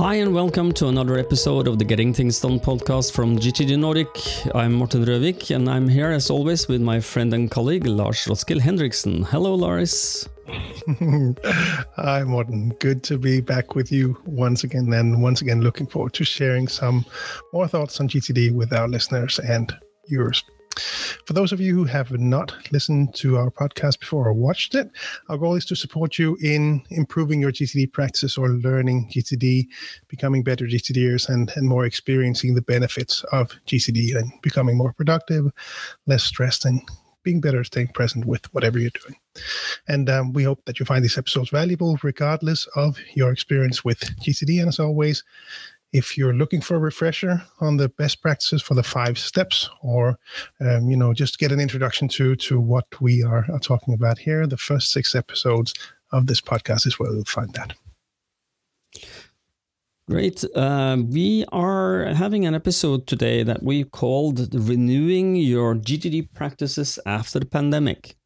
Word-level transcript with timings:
Hi, 0.00 0.14
and 0.14 0.32
welcome 0.32 0.72
to 0.72 0.88
another 0.88 1.18
episode 1.18 1.68
of 1.68 1.78
the 1.78 1.84
Getting 1.84 2.14
Things 2.14 2.40
Done 2.40 2.58
podcast 2.58 3.12
from 3.12 3.36
GTD 3.36 3.78
Nordic. 3.78 4.08
I'm 4.54 4.72
Morten 4.72 5.04
Røvik, 5.04 5.54
and 5.54 5.68
I'm 5.68 5.86
here 5.86 6.10
as 6.10 6.30
always 6.30 6.68
with 6.68 6.80
my 6.80 7.00
friend 7.00 7.34
and 7.34 7.50
colleague 7.50 7.86
Lars 7.86 8.24
Roskil 8.24 8.60
Hendriksen. 8.60 9.26
Hello, 9.26 9.54
Lars. 9.54 10.26
Hi, 11.96 12.24
Morten. 12.24 12.70
Good 12.80 13.02
to 13.02 13.18
be 13.18 13.42
back 13.42 13.74
with 13.74 13.92
you 13.92 14.16
once 14.24 14.64
again, 14.64 14.90
and 14.94 15.22
once 15.22 15.42
again, 15.42 15.60
looking 15.60 15.86
forward 15.86 16.14
to 16.14 16.24
sharing 16.24 16.66
some 16.66 17.04
more 17.52 17.68
thoughts 17.68 18.00
on 18.00 18.08
GTD 18.08 18.54
with 18.54 18.72
our 18.72 18.88
listeners 18.88 19.38
and 19.38 19.70
viewers. 20.08 20.42
For 21.30 21.34
those 21.34 21.52
of 21.52 21.60
you 21.60 21.76
who 21.76 21.84
have 21.84 22.10
not 22.10 22.52
listened 22.72 23.14
to 23.14 23.36
our 23.36 23.52
podcast 23.52 24.00
before 24.00 24.26
or 24.26 24.32
watched 24.32 24.74
it, 24.74 24.90
our 25.28 25.38
goal 25.38 25.54
is 25.54 25.64
to 25.66 25.76
support 25.76 26.18
you 26.18 26.36
in 26.42 26.82
improving 26.90 27.40
your 27.40 27.52
GTD 27.52 27.92
practice 27.92 28.36
or 28.36 28.48
learning 28.48 29.08
GTD, 29.14 29.68
becoming 30.08 30.42
better 30.42 30.64
GTDers, 30.64 31.28
and, 31.28 31.52
and 31.54 31.68
more 31.68 31.84
experiencing 31.84 32.56
the 32.56 32.62
benefits 32.62 33.22
of 33.30 33.52
GTD 33.68 34.16
and 34.16 34.32
becoming 34.42 34.76
more 34.76 34.92
productive, 34.92 35.52
less 36.08 36.24
stressed, 36.24 36.64
and 36.64 36.82
being 37.22 37.40
better 37.40 37.62
staying 37.62 37.92
present 37.94 38.24
with 38.24 38.52
whatever 38.52 38.80
you're 38.80 38.90
doing. 38.90 39.14
And 39.86 40.10
um, 40.10 40.32
we 40.32 40.42
hope 40.42 40.64
that 40.64 40.80
you 40.80 40.86
find 40.86 41.04
these 41.04 41.16
episodes 41.16 41.50
valuable, 41.50 41.96
regardless 42.02 42.66
of 42.74 42.98
your 43.14 43.30
experience 43.30 43.84
with 43.84 44.00
GTD. 44.18 44.58
And 44.58 44.66
as 44.66 44.80
always, 44.80 45.22
if 45.92 46.16
you're 46.16 46.34
looking 46.34 46.60
for 46.60 46.76
a 46.76 46.78
refresher 46.78 47.42
on 47.60 47.76
the 47.76 47.88
best 47.88 48.22
practices 48.22 48.62
for 48.62 48.74
the 48.74 48.82
five 48.82 49.18
steps 49.18 49.68
or 49.82 50.18
um, 50.60 50.88
you 50.88 50.96
know 50.96 51.12
just 51.12 51.38
get 51.38 51.52
an 51.52 51.60
introduction 51.60 52.08
to 52.08 52.36
to 52.36 52.60
what 52.60 52.86
we 53.00 53.22
are, 53.22 53.46
are 53.52 53.58
talking 53.58 53.94
about 53.94 54.18
here 54.18 54.46
the 54.46 54.56
first 54.56 54.92
six 54.92 55.14
episodes 55.14 55.74
of 56.12 56.26
this 56.26 56.40
podcast 56.40 56.86
is 56.86 56.98
where 56.98 57.12
you'll 57.12 57.24
find 57.24 57.52
that 57.54 57.74
Great. 60.08 60.42
Uh, 60.56 60.96
we 61.08 61.44
are 61.52 62.06
having 62.06 62.44
an 62.44 62.52
episode 62.52 63.06
today 63.06 63.44
that 63.44 63.62
we 63.62 63.84
called 63.84 64.52
Renewing 64.52 65.36
Your 65.36 65.76
GTD 65.76 66.34
Practices 66.34 66.98
After 67.06 67.38
the 67.38 67.46
Pandemic. 67.46 68.16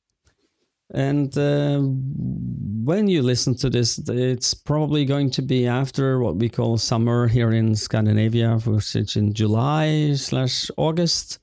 And 0.95 1.37
uh, 1.37 1.81
when 1.81 3.09
you 3.09 3.20
listen 3.23 3.56
to 3.56 3.69
this, 3.69 3.98
it's 4.09 4.55
probably 4.55 5.05
going 5.05 5.28
to 5.33 5.42
be 5.42 5.67
after 5.67 6.20
what 6.20 6.37
we 6.37 6.48
call 6.48 6.78
summer 6.78 7.27
here 7.27 7.50
in 7.50 7.75
Scandinavia, 7.75 8.59
which 8.64 8.95
is 8.95 9.17
in 9.17 9.34
July 9.34 10.15
slash 10.15 10.70
August. 10.77 11.41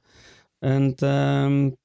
And 0.61 1.03
um, 1.03 1.75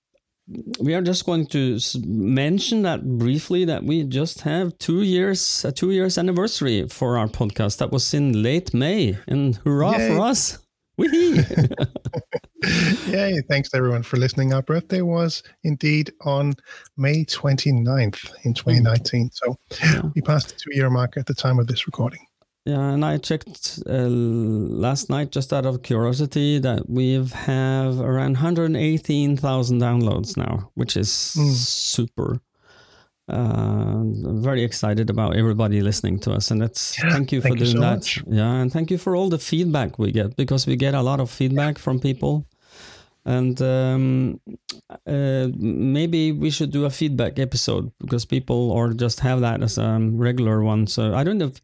we 0.79 0.95
are 0.95 1.03
just 1.03 1.27
going 1.27 1.49
to 1.49 1.81
mention 2.05 2.83
that 2.83 3.05
briefly 3.19 3.65
that 3.65 3.83
we 3.83 4.05
just 4.05 4.43
have 4.43 4.79
two 4.79 5.03
years, 5.03 5.65
a 5.65 5.73
two 5.73 5.91
years 5.91 6.19
anniversary 6.19 6.87
for 6.89 7.19
our 7.19 7.27
podcast. 7.27 7.79
That 7.79 7.91
was 7.91 8.15
in 8.15 8.45
late 8.45 8.73
May, 8.73 9.19
and 9.27 9.57
hurrah 9.65 9.99
Yay. 9.99 10.09
for 10.09 10.21
us! 10.21 10.59
Wee 10.99 11.41
Yay, 13.07 13.41
thanks 13.49 13.71
everyone 13.75 14.03
for 14.03 14.17
listening. 14.17 14.53
Our 14.53 14.63
birthday 14.63 15.01
was 15.01 15.43
indeed 15.63 16.13
on 16.23 16.55
May 16.97 17.25
29th 17.25 18.33
in 18.45 18.55
2019. 18.55 19.31
So 19.33 19.57
yeah. 19.83 20.03
we 20.15 20.21
passed 20.21 20.49
the 20.49 20.55
two 20.57 20.75
year 20.75 20.91
mark 20.91 21.17
at 21.17 21.27
the 21.27 21.35
time 21.35 21.61
of 21.61 21.69
this 21.69 21.87
recording. 21.87 22.27
Yeah, 22.65 22.91
and 22.91 23.05
I 23.05 23.19
checked 23.19 23.79
uh, 23.89 24.09
last 24.09 25.09
night 25.09 25.31
just 25.31 25.53
out 25.53 25.65
of 25.65 25.83
curiosity 25.83 26.59
that 26.59 26.91
we 26.91 27.15
have 27.15 28.01
around 28.01 28.33
118,000 28.33 29.81
downloads 29.81 30.37
now, 30.37 30.71
which 30.75 30.97
is 30.97 31.09
mm. 31.39 31.53
super. 31.53 32.41
Uh, 33.29 34.03
very 34.41 34.65
excited 34.65 35.11
about 35.11 35.37
everybody 35.37 35.81
listening 35.81 36.19
to 36.21 36.33
us, 36.33 36.51
and 36.51 36.61
that's 36.61 36.97
yeah, 36.99 37.11
thank 37.11 37.31
you 37.31 37.41
for 37.41 37.49
thank 37.49 37.59
doing 37.59 37.71
you 37.71 37.77
so 37.77 37.81
that. 37.81 37.97
Much. 37.97 38.25
Yeah, 38.27 38.53
and 38.55 38.73
thank 38.73 38.91
you 38.91 38.99
for 38.99 39.15
all 39.15 39.29
the 39.29 39.39
feedback 39.39 39.99
we 39.99 40.11
get 40.11 40.37
because 40.37 40.67
we 40.67 40.75
get 40.75 40.95
a 40.95 41.03
lot 41.03 41.21
of 41.21 41.31
feedback 41.31 41.79
from 41.79 42.01
people 42.01 42.47
and 43.27 43.61
um, 43.61 44.41
uh, 45.07 45.49
maybe 45.59 46.31
we 46.31 46.49
should 46.49 46.71
do 46.71 46.85
a 46.85 46.91
feedback 46.91 47.39
episode 47.41 47.91
because 47.99 48.25
people 48.25 48.71
or 48.71 48.93
just 48.93 49.21
have 49.21 49.41
that 49.41 49.63
as 49.63 49.77
a 49.79 49.99
regular 50.13 50.63
one 50.63 50.87
so 50.87 51.15
i 51.15 51.25
don't 51.25 51.39
know 51.39 51.47
if 51.47 51.61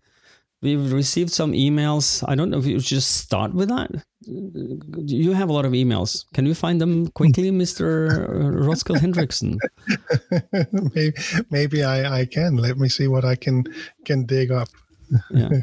we've 0.60 0.92
received 0.92 1.30
some 1.30 1.52
emails 1.52 2.24
i 2.28 2.34
don't 2.34 2.50
know 2.50 2.58
if 2.58 2.66
you 2.66 2.78
just 2.78 3.16
start 3.16 3.54
with 3.54 3.68
that 3.68 3.90
you 4.26 5.32
have 5.32 5.48
a 5.48 5.52
lot 5.52 5.64
of 5.64 5.72
emails 5.72 6.24
can 6.34 6.44
you 6.44 6.54
find 6.54 6.80
them 6.80 7.06
quickly 7.08 7.50
mr 7.62 8.10
roskil 8.66 8.96
Hendrickson? 8.96 9.56
maybe, 10.94 11.12
maybe 11.50 11.84
I, 11.84 12.20
I 12.20 12.24
can 12.26 12.56
let 12.56 12.76
me 12.76 12.88
see 12.88 13.06
what 13.06 13.24
i 13.24 13.36
can 13.36 13.64
can 14.04 14.26
dig 14.26 14.50
up 14.50 14.68
yeah 15.30 15.48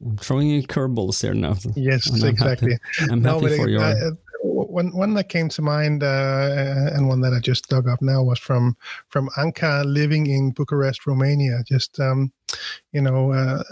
I'm 0.00 0.16
throwing 0.16 0.46
you 0.46 0.62
curveballs 0.62 1.20
here 1.22 1.34
now. 1.34 1.56
Yes, 1.74 2.08
I'm 2.08 2.28
exactly. 2.28 2.78
Happy, 2.96 3.10
I'm 3.12 3.24
happy 3.24 3.46
no, 3.46 3.56
for 3.56 3.68
your. 3.68 3.82
I, 3.82 3.94
one 4.42 4.94
one 4.96 5.14
that 5.14 5.28
came 5.28 5.48
to 5.50 5.62
mind 5.62 6.02
uh, 6.02 6.90
and 6.92 7.08
one 7.08 7.20
that 7.22 7.32
I 7.32 7.40
just 7.40 7.68
dug 7.68 7.88
up 7.88 8.00
now 8.02 8.22
was 8.22 8.38
from 8.38 8.76
from 9.08 9.28
Anka 9.36 9.84
living 9.84 10.26
in 10.26 10.52
Bucharest, 10.52 11.06
Romania. 11.06 11.62
Just 11.66 11.98
um, 12.00 12.32
you 12.92 13.00
know, 13.00 13.32
uh, 13.32 13.62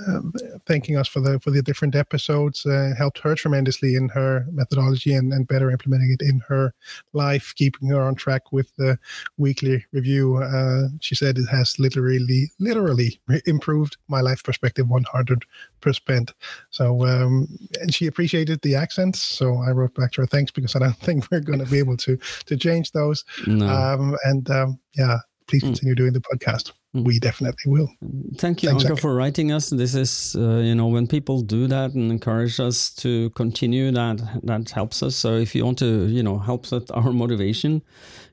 thanking 0.66 0.96
us 0.96 1.08
for 1.08 1.20
the 1.20 1.40
for 1.40 1.50
the 1.50 1.62
different 1.62 1.94
episodes. 1.94 2.66
Uh, 2.66 2.92
helped 2.96 3.18
her 3.18 3.34
tremendously 3.34 3.94
in 3.94 4.08
her 4.10 4.46
methodology 4.52 5.14
and, 5.14 5.32
and 5.32 5.48
better 5.48 5.70
implementing 5.70 6.16
it 6.18 6.22
in 6.22 6.40
her 6.46 6.74
life, 7.12 7.54
keeping 7.56 7.88
her 7.88 8.02
on 8.02 8.14
track 8.14 8.52
with 8.52 8.74
the 8.76 8.98
weekly 9.38 9.84
review. 9.92 10.36
Uh, 10.36 10.88
she 11.00 11.14
said 11.14 11.38
it 11.38 11.48
has 11.48 11.78
literally 11.78 12.50
literally 12.58 13.18
improved 13.46 13.96
my 14.08 14.20
life 14.20 14.42
perspective 14.42 14.88
one 14.88 15.04
hundred 15.04 15.44
percent. 15.80 16.34
So, 16.70 17.06
um, 17.06 17.48
and 17.80 17.94
she 17.94 18.06
appreciated 18.06 18.60
the 18.62 18.74
accents. 18.74 19.22
So 19.22 19.62
I 19.66 19.70
wrote 19.70 19.94
back 19.94 20.12
to 20.12 20.22
her 20.22 20.26
thanks 20.26 20.50
because 20.50 20.76
I 20.76 20.80
don't 20.80 20.96
think 21.00 21.30
we're 21.30 21.40
going 21.40 21.60
to 21.60 21.70
be 21.70 21.78
able 21.78 21.96
to 21.98 22.18
to 22.46 22.56
change 22.56 22.92
those. 22.92 23.24
No. 23.46 23.66
Um, 23.66 24.16
and 24.24 24.50
um, 24.50 24.78
yeah, 24.94 25.18
please 25.46 25.62
hmm. 25.62 25.68
continue 25.68 25.94
mm. 25.94 25.98
doing 25.98 26.12
the 26.12 26.20
podcast 26.20 26.72
we 27.04 27.18
definitely 27.18 27.72
will. 27.72 27.88
Thank 28.36 28.62
you, 28.62 28.70
Anka, 28.70 28.98
for 28.98 29.14
writing 29.14 29.52
us. 29.52 29.70
This 29.70 29.94
is, 29.94 30.36
uh, 30.38 30.58
you 30.58 30.74
know, 30.74 30.86
when 30.86 31.06
people 31.06 31.40
do 31.40 31.66
that 31.66 31.94
and 31.94 32.10
encourage 32.10 32.60
us 32.60 32.90
to 32.96 33.30
continue, 33.30 33.90
that 33.92 34.20
that 34.44 34.70
helps 34.70 35.02
us. 35.02 35.16
So 35.16 35.36
if 35.36 35.54
you 35.54 35.64
want 35.64 35.78
to, 35.78 36.06
you 36.06 36.22
know, 36.22 36.38
helps 36.38 36.72
with 36.72 36.90
our 36.94 37.12
motivation, 37.12 37.82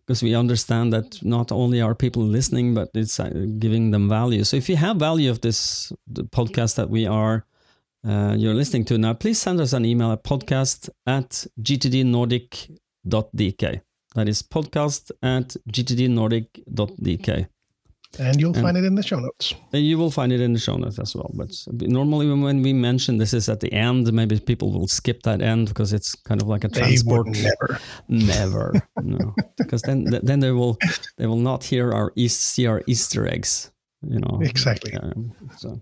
because 0.05 0.23
we 0.23 0.35
understand 0.35 0.93
that 0.93 1.23
not 1.23 1.51
only 1.51 1.81
are 1.81 1.95
people 1.95 2.23
listening, 2.23 2.73
but 2.73 2.89
it's 2.93 3.19
uh, 3.19 3.29
giving 3.59 3.91
them 3.91 4.09
value. 4.09 4.43
So 4.43 4.57
if 4.57 4.69
you 4.69 4.75
have 4.77 4.97
value 4.97 5.29
of 5.29 5.41
this 5.41 5.91
podcast 6.31 6.75
that 6.75 6.89
we 6.89 7.05
are 7.05 7.45
uh, 8.05 8.35
you're 8.37 8.53
listening 8.53 8.83
to 8.85 8.97
now, 8.97 9.13
please 9.13 9.39
send 9.39 9.59
us 9.61 9.71
an 9.73 9.85
email 9.85 10.11
at 10.11 10.23
podcast 10.23 10.89
at 11.07 11.45
gtdnordic.dk. 11.61 13.81
That 14.15 14.27
is 14.27 14.43
podcast 14.43 15.11
at 15.21 15.55
gtdnordic.dk. 15.71 17.47
And 18.19 18.39
you'll 18.39 18.53
and 18.53 18.61
find 18.61 18.77
it 18.77 18.83
in 18.83 18.95
the 18.95 19.01
show 19.01 19.19
notes. 19.19 19.55
You 19.71 19.97
will 19.97 20.11
find 20.11 20.31
it 20.31 20.39
in 20.39 20.53
the 20.53 20.59
show 20.59 20.75
notes 20.75 20.99
as 20.99 21.15
well. 21.15 21.31
But 21.33 21.51
normally, 21.67 22.27
when 22.29 22.61
we 22.61 22.71
mention 22.71 23.17
this 23.17 23.33
is 23.33 23.49
at 23.49 23.59
the 23.59 23.73
end, 23.73 24.11
maybe 24.13 24.39
people 24.39 24.71
will 24.71 24.87
skip 24.87 25.23
that 25.23 25.41
end 25.41 25.69
because 25.69 25.93
it's 25.93 26.13
kind 26.13 26.41
of 26.41 26.47
like 26.47 26.63
a 26.63 26.69
transport. 26.69 27.27
never, 27.27 27.79
never, 28.07 28.73
no, 29.01 29.33
because 29.57 29.81
then 29.81 30.05
then 30.21 30.39
they 30.41 30.51
will 30.51 30.77
they 31.17 31.25
will 31.25 31.37
not 31.37 31.63
hear 31.63 31.91
our 31.91 32.13
East, 32.15 32.41
see 32.41 32.67
our 32.67 32.83
Easter 32.85 33.27
eggs. 33.27 33.71
You 34.07 34.19
know 34.19 34.39
exactly. 34.41 34.93
so, 35.57 35.81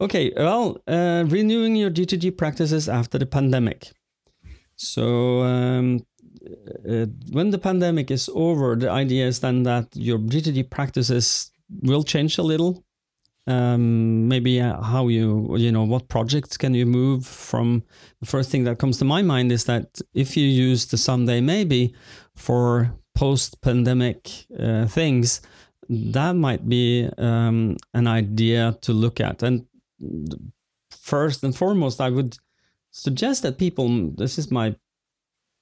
okay, 0.00 0.32
well, 0.36 0.82
uh, 0.86 1.24
renewing 1.26 1.76
your 1.76 1.90
GTD 1.90 2.36
practices 2.36 2.88
after 2.88 3.18
the 3.18 3.26
pandemic. 3.26 3.92
So 4.76 5.42
um, 5.42 6.00
uh, 6.88 7.06
when 7.30 7.50
the 7.50 7.58
pandemic 7.58 8.10
is 8.10 8.30
over, 8.34 8.76
the 8.76 8.90
idea 8.90 9.26
is 9.26 9.40
then 9.40 9.62
that 9.64 9.88
your 9.94 10.18
GTD 10.18 10.70
practices 10.70 11.50
will 11.82 12.02
change 12.02 12.38
a 12.38 12.42
little. 12.42 12.84
Um, 13.48 14.26
maybe 14.26 14.60
uh, 14.60 14.82
how 14.82 15.06
you, 15.06 15.56
you 15.56 15.70
know, 15.70 15.84
what 15.84 16.08
projects 16.08 16.56
can 16.56 16.74
you 16.74 16.84
move 16.84 17.24
from? 17.24 17.84
The 18.20 18.26
first 18.26 18.50
thing 18.50 18.64
that 18.64 18.78
comes 18.78 18.98
to 18.98 19.04
my 19.04 19.22
mind 19.22 19.52
is 19.52 19.64
that 19.64 20.00
if 20.14 20.36
you 20.36 20.46
use 20.46 20.86
the 20.86 20.98
someday 20.98 21.40
maybe 21.40 21.94
for 22.34 22.92
post 23.14 23.60
pandemic 23.62 24.46
uh, 24.58 24.86
things, 24.86 25.42
that 25.88 26.34
might 26.34 26.68
be 26.68 27.08
um, 27.18 27.76
an 27.94 28.08
idea 28.08 28.76
to 28.82 28.92
look 28.92 29.20
at. 29.20 29.42
And 29.42 29.66
first 30.90 31.44
and 31.44 31.56
foremost, 31.56 32.00
I 32.00 32.10
would 32.10 32.36
suggest 32.90 33.42
that 33.42 33.58
people, 33.58 34.10
this 34.16 34.38
is 34.38 34.50
my 34.50 34.74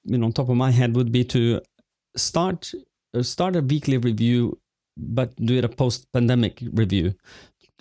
you 0.05 0.17
know, 0.17 0.31
top 0.31 0.49
of 0.49 0.55
my 0.55 0.71
head 0.71 0.95
would 0.95 1.11
be 1.11 1.23
to 1.25 1.61
start 2.15 2.71
uh, 3.13 3.23
start 3.23 3.55
a 3.55 3.61
weekly 3.61 3.97
review, 3.97 4.59
but 4.97 5.35
do 5.37 5.57
it 5.57 5.65
a 5.65 5.69
post 5.69 6.11
pandemic 6.13 6.61
review. 6.73 7.15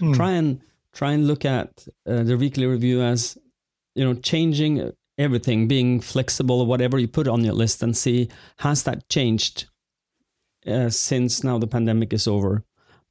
Mm. 0.00 0.14
Try 0.14 0.32
and 0.32 0.60
try 0.92 1.12
and 1.12 1.26
look 1.26 1.44
at 1.44 1.86
uh, 2.06 2.22
the 2.22 2.36
weekly 2.36 2.66
review 2.66 3.02
as 3.02 3.38
you 3.94 4.04
know 4.04 4.14
changing 4.14 4.92
everything, 5.18 5.68
being 5.68 6.00
flexible 6.00 6.60
or 6.60 6.66
whatever 6.66 6.98
you 6.98 7.08
put 7.08 7.28
on 7.28 7.44
your 7.44 7.54
list, 7.54 7.82
and 7.82 7.96
see 7.96 8.28
has 8.58 8.82
that 8.82 9.08
changed 9.08 9.66
uh, 10.66 10.90
since 10.90 11.44
now 11.44 11.58
the 11.58 11.66
pandemic 11.66 12.12
is 12.12 12.26
over. 12.26 12.64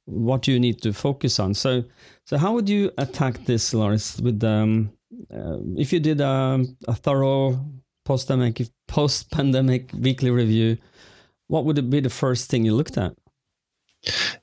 what 0.06 0.42
do 0.42 0.52
you 0.52 0.60
need 0.60 0.82
to 0.82 0.92
focus 0.92 1.38
on. 1.40 1.54
So, 1.54 1.84
so 2.26 2.36
how 2.36 2.52
would 2.52 2.68
you 2.68 2.90
attack 2.98 3.44
this, 3.46 3.72
Lars? 3.72 4.20
With 4.20 4.42
um, 4.44 4.92
uh, 5.32 5.58
if 5.76 5.92
you 5.92 6.00
did 6.00 6.20
a, 6.20 6.64
a 6.86 6.94
thorough 6.94 7.58
post-pandemic 8.04 8.68
post-pandemic 8.86 9.90
weekly 9.92 10.30
review, 10.30 10.78
what 11.46 11.64
would 11.64 11.78
it 11.78 11.90
be 11.90 12.00
the 12.00 12.10
first 12.10 12.50
thing 12.50 12.64
you 12.64 12.74
looked 12.74 12.98
at? 12.98 13.14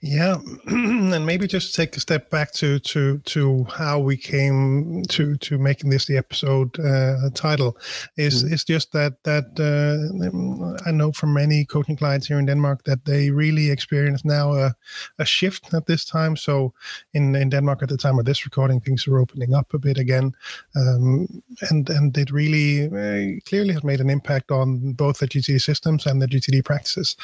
Yeah, 0.01 0.37
and 0.65 1.25
maybe 1.25 1.47
just 1.47 1.75
take 1.75 1.95
a 1.95 1.99
step 1.99 2.29
back 2.29 2.51
to 2.53 2.79
to 2.79 3.19
to 3.19 3.65
how 3.65 3.99
we 3.99 4.17
came 4.17 5.03
to 5.09 5.37
to 5.37 5.57
making 5.57 5.89
this 5.89 6.05
the 6.05 6.17
episode 6.17 6.79
uh, 6.79 7.29
title. 7.33 7.77
Is 8.17 8.43
mm. 8.43 8.53
is 8.53 8.63
just 8.63 8.91
that 8.93 9.23
that 9.23 9.45
uh, 9.59 10.87
I 10.87 10.91
know 10.91 11.11
from 11.11 11.33
many 11.33 11.65
coaching 11.65 11.95
clients 11.97 12.27
here 12.27 12.39
in 12.39 12.45
Denmark 12.45 12.83
that 12.85 13.05
they 13.05 13.29
really 13.29 13.69
experience 13.69 14.25
now 14.25 14.53
a, 14.53 14.75
a 15.19 15.25
shift 15.25 15.73
at 15.73 15.85
this 15.85 16.05
time. 16.05 16.35
So 16.35 16.73
in 17.13 17.35
in 17.35 17.49
Denmark 17.49 17.83
at 17.83 17.89
the 17.89 17.97
time 17.97 18.19
of 18.19 18.25
this 18.25 18.45
recording, 18.45 18.81
things 18.81 19.07
are 19.07 19.19
opening 19.19 19.53
up 19.53 19.73
a 19.73 19.79
bit 19.79 19.97
again, 19.97 20.33
um, 20.75 21.27
and 21.69 21.89
and 21.89 22.17
it 22.17 22.31
really 22.31 22.85
uh, 22.85 23.39
clearly 23.45 23.73
has 23.73 23.83
made 23.83 24.01
an 24.01 24.09
impact 24.09 24.51
on 24.51 24.93
both 24.93 25.19
the 25.19 25.27
GTD 25.27 25.61
systems 25.61 26.05
and 26.05 26.21
the 26.21 26.27
GTD 26.27 26.63
practices. 26.63 27.15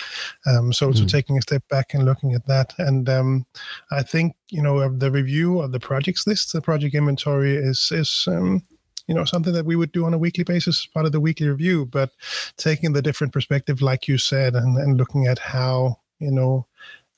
Um, 0.46 0.72
so 0.74 0.90
mm. 0.90 0.98
so 0.98 1.06
taking 1.06 1.38
a 1.38 1.42
step 1.42 1.64
back 1.70 1.94
and 1.94 2.06
looking 2.06 2.27
looking 2.28 2.36
at 2.36 2.48
that. 2.48 2.74
And 2.78 3.10
um, 3.10 3.46
I 3.92 4.04
think 4.04 4.36
you 4.50 4.62
know 4.62 4.90
the 4.90 5.12
review 5.12 5.60
of 5.60 5.72
the 5.72 5.80
projects 5.80 6.28
list, 6.28 6.54
the 6.54 6.62
project 6.62 6.96
inventory 6.96 7.56
is 7.56 7.92
is 7.92 8.28
um, 8.28 8.64
you 9.08 9.16
know 9.16 9.26
something 9.26 9.54
that 9.54 9.66
we 9.66 9.76
would 9.76 9.92
do 9.92 10.06
on 10.06 10.14
a 10.14 10.18
weekly 10.18 10.44
basis, 10.44 10.86
part 10.86 11.06
of 11.06 11.12
the 11.12 11.20
weekly 11.20 11.48
review. 11.48 11.86
But 11.86 12.12
taking 12.58 12.94
the 12.94 13.02
different 13.02 13.34
perspective, 13.34 13.82
like 13.82 14.08
you 14.08 14.18
said, 14.18 14.56
and, 14.56 14.78
and 14.78 14.98
looking 14.98 15.28
at 15.28 15.40
how 15.40 16.00
you 16.20 16.32
know 16.32 16.66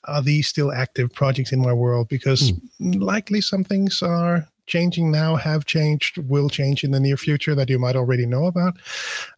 are 0.04 0.22
these 0.22 0.48
still 0.48 0.72
active 0.72 1.12
projects 1.12 1.52
in 1.52 1.60
my 1.60 1.72
world? 1.72 2.08
Because 2.08 2.52
mm. 2.52 3.02
likely 3.02 3.40
some 3.40 3.64
things 3.64 4.02
are 4.02 4.46
changing 4.66 5.10
now, 5.10 5.36
have 5.36 5.66
changed, 5.66 6.16
will 6.16 6.48
change 6.48 6.84
in 6.84 6.92
the 6.92 7.00
near 7.00 7.16
future 7.16 7.54
that 7.54 7.68
you 7.68 7.78
might 7.78 7.96
already 7.96 8.24
know 8.24 8.46
about. 8.46 8.78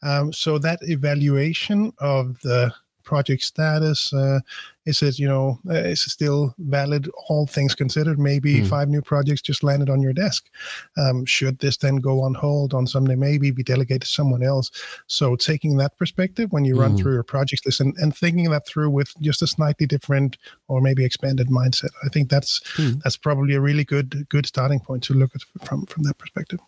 Um, 0.03 0.33
so 0.33 0.59
that 0.59 0.79
evaluation 0.83 1.93
of 1.99 2.39
the 2.43 2.73
project 3.04 3.43
status? 3.43 4.12
Uh, 4.12 4.40
is 4.84 5.02
it 5.02 5.19
you 5.19 5.28
know 5.28 5.58
uh, 5.69 5.75
is 5.75 6.04
it 6.06 6.10
still 6.10 6.54
valid? 6.58 7.08
All 7.28 7.46
things 7.46 7.75
considered, 7.75 8.19
maybe 8.19 8.60
mm. 8.60 8.66
five 8.66 8.88
new 8.88 9.02
projects 9.02 9.43
just 9.43 9.62
landed 9.62 9.88
on 9.88 10.00
your 10.00 10.12
desk. 10.12 10.49
Um, 10.96 11.25
should 11.25 11.58
this 11.58 11.76
then 11.76 11.96
go 11.96 12.20
on 12.22 12.34
hold 12.34 12.75
on 12.75 12.87
Sunday? 12.87 13.14
Maybe 13.14 13.50
be 13.50 13.62
delegated 13.62 14.02
to 14.02 14.08
someone 14.08 14.43
else. 14.43 14.70
So 15.06 15.37
taking 15.37 15.76
that 15.76 15.96
perspective 15.96 16.52
when 16.52 16.64
you 16.64 16.78
run 16.78 16.93
hmm. 16.93 16.96
through 16.96 17.14
your 17.14 17.22
projects 17.22 17.64
list 17.64 17.81
and, 17.81 17.94
and 17.99 18.16
thinking 18.16 18.50
that 18.50 18.66
through 18.66 18.90
with 18.90 19.12
just 19.20 19.43
a 19.43 19.46
slightly 19.46 19.87
different 19.87 20.37
or 20.69 20.81
maybe 20.81 21.04
expanded 21.04 21.49
mindset, 21.49 21.90
I 22.04 22.08
think 22.08 22.28
that's 22.28 22.60
mm. 22.76 23.00
that's 23.02 23.16
probably 23.16 23.54
a 23.54 23.60
really 23.60 23.84
good 23.84 24.26
good 24.28 24.46
starting 24.46 24.81
point 24.81 25.04
to 25.04 25.14
look 25.14 25.31
at 25.34 25.43
from 25.66 25.87
from 25.87 26.02
that 26.04 26.19
perspective. 26.19 26.60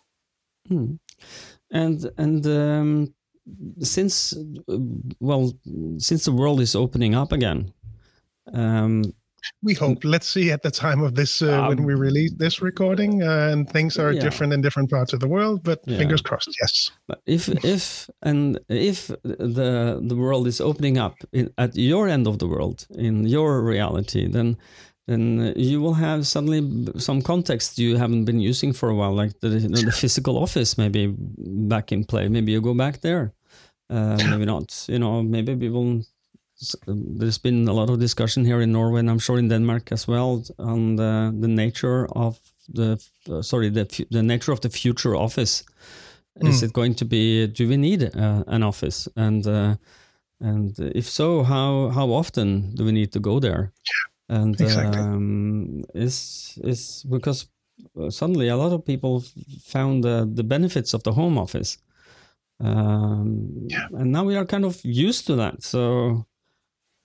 Hmm. 0.67 0.95
And 1.71 2.09
and 2.17 2.47
um, 2.47 3.13
since 3.79 4.33
well 5.19 5.53
since 5.97 6.25
the 6.25 6.31
world 6.31 6.59
is 6.59 6.75
opening 6.75 7.15
up 7.15 7.31
again 7.31 7.71
um, 8.53 9.03
we 9.61 9.73
hope 9.75 10.03
let's 10.03 10.27
see 10.27 10.51
at 10.51 10.63
the 10.63 10.71
time 10.71 11.01
of 11.01 11.13
this 11.13 11.41
uh, 11.41 11.61
um, 11.61 11.67
when 11.67 11.83
we 11.83 11.93
release 11.93 12.33
this 12.37 12.61
recording 12.61 13.21
uh, 13.21 13.49
and 13.51 13.69
things 13.69 13.97
are 13.97 14.11
yeah. 14.11 14.21
different 14.21 14.53
in 14.53 14.61
different 14.61 14.89
parts 14.89 15.13
of 15.13 15.19
the 15.19 15.27
world 15.27 15.61
but 15.63 15.79
yeah. 15.85 15.97
fingers 15.97 16.21
crossed 16.21 16.49
yes 16.61 16.91
but 17.07 17.21
if 17.25 17.47
if 17.63 18.09
and 18.23 18.59
if 18.69 19.07
the 19.23 19.99
the 20.01 20.15
world 20.15 20.47
is 20.47 20.59
opening 20.59 20.97
up 20.97 21.15
in, 21.31 21.51
at 21.57 21.75
your 21.75 22.07
end 22.07 22.27
of 22.27 22.39
the 22.39 22.47
world 22.47 22.87
in 22.95 23.25
your 23.27 23.61
reality 23.61 24.27
then 24.27 24.57
then 25.07 25.53
you 25.55 25.81
will 25.81 25.93
have 25.93 26.25
suddenly 26.25 26.87
some 26.97 27.21
context 27.21 27.77
you 27.77 27.95
haven't 27.97 28.25
been 28.25 28.39
using 28.39 28.73
for 28.73 28.89
a 28.89 28.95
while, 28.95 29.13
like 29.13 29.39
the, 29.39 29.49
you 29.49 29.69
know, 29.69 29.79
the 29.81 29.91
physical 29.91 30.37
office 30.37 30.77
maybe 30.77 31.13
back 31.17 31.91
in 31.91 32.03
play. 32.03 32.27
Maybe 32.27 32.51
you 32.51 32.61
go 32.61 32.73
back 32.73 33.01
there. 33.01 33.31
Uh, 33.89 34.17
maybe 34.29 34.45
not. 34.45 34.85
You 34.87 34.99
know, 34.99 35.21
maybe 35.23 35.55
people. 35.55 36.01
There's 36.87 37.37
been 37.37 37.67
a 37.67 37.73
lot 37.73 37.89
of 37.89 37.99
discussion 37.99 38.45
here 38.45 38.61
in 38.61 38.71
Norway, 38.71 39.01
and 39.01 39.09
I'm 39.09 39.19
sure 39.19 39.37
in 39.37 39.49
Denmark 39.49 39.91
as 39.91 40.07
well, 40.07 40.41
on 40.57 40.95
the, 40.95 41.35
the 41.37 41.49
nature 41.49 42.07
of 42.15 42.39
the 42.69 42.97
uh, 43.29 43.41
sorry 43.41 43.69
the 43.69 43.85
the 44.09 44.23
nature 44.23 44.53
of 44.53 44.61
the 44.61 44.69
future 44.69 45.15
office. 45.15 45.63
Mm. 46.41 46.49
Is 46.49 46.63
it 46.63 46.73
going 46.73 46.95
to 46.95 47.05
be? 47.05 47.47
Do 47.47 47.67
we 47.67 47.77
need 47.77 48.03
uh, 48.03 48.43
an 48.47 48.63
office? 48.63 49.09
And 49.15 49.45
uh, 49.45 49.75
and 50.39 50.79
if 50.79 51.09
so, 51.09 51.43
how 51.43 51.89
how 51.89 52.09
often 52.11 52.73
do 52.75 52.85
we 52.85 52.91
need 52.91 53.11
to 53.11 53.19
go 53.19 53.39
there? 53.39 53.73
and 54.29 54.59
exactly. 54.59 54.99
um, 54.99 55.83
is 55.93 56.57
is 56.63 57.05
because 57.09 57.47
uh, 57.99 58.09
suddenly 58.09 58.47
a 58.47 58.57
lot 58.57 58.71
of 58.71 58.85
people 58.85 59.23
found 59.63 60.03
the 60.03 60.43
benefits 60.43 60.93
of 60.93 61.03
the 61.03 61.13
home 61.13 61.37
office 61.37 61.77
um, 62.59 63.67
yeah. 63.67 63.87
and 63.93 64.11
now 64.11 64.23
we 64.23 64.35
are 64.35 64.45
kind 64.45 64.65
of 64.65 64.83
used 64.83 65.27
to 65.27 65.35
that 65.35 65.63
so 65.63 66.25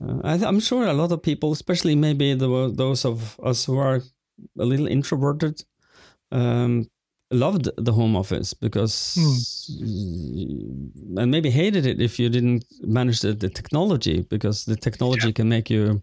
uh, 0.02 0.20
I, 0.22 0.34
am 0.34 0.60
sure 0.60 0.86
a 0.86 0.92
lot 0.92 1.12
of 1.12 1.22
people 1.22 1.52
especially 1.52 1.94
maybe 1.96 2.34
the, 2.34 2.72
those 2.74 3.04
of 3.04 3.38
us 3.42 3.64
who 3.64 3.78
are 3.78 4.02
a 4.58 4.64
little 4.64 4.86
introverted 4.86 5.64
um, 6.32 6.88
loved 7.32 7.68
the 7.76 7.92
home 7.92 8.16
office 8.16 8.54
because 8.54 9.16
mm. 9.20 11.18
and 11.18 11.30
maybe 11.30 11.50
hated 11.50 11.86
it 11.86 12.00
if 12.00 12.18
you 12.18 12.28
didn't 12.28 12.64
manage 12.82 13.20
the, 13.20 13.32
the 13.32 13.48
technology 13.48 14.22
because 14.22 14.64
the 14.64 14.76
technology 14.76 15.28
yeah. 15.28 15.32
can 15.32 15.48
make 15.48 15.70
you 15.70 16.02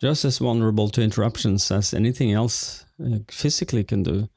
just 0.00 0.24
as 0.24 0.38
vulnerable 0.38 0.88
to 0.88 1.02
interruptions 1.02 1.70
as 1.70 1.92
anything 1.92 2.32
else 2.32 2.86
uh, 3.04 3.18
physically 3.28 3.84
can 3.84 4.02
do 4.02 4.28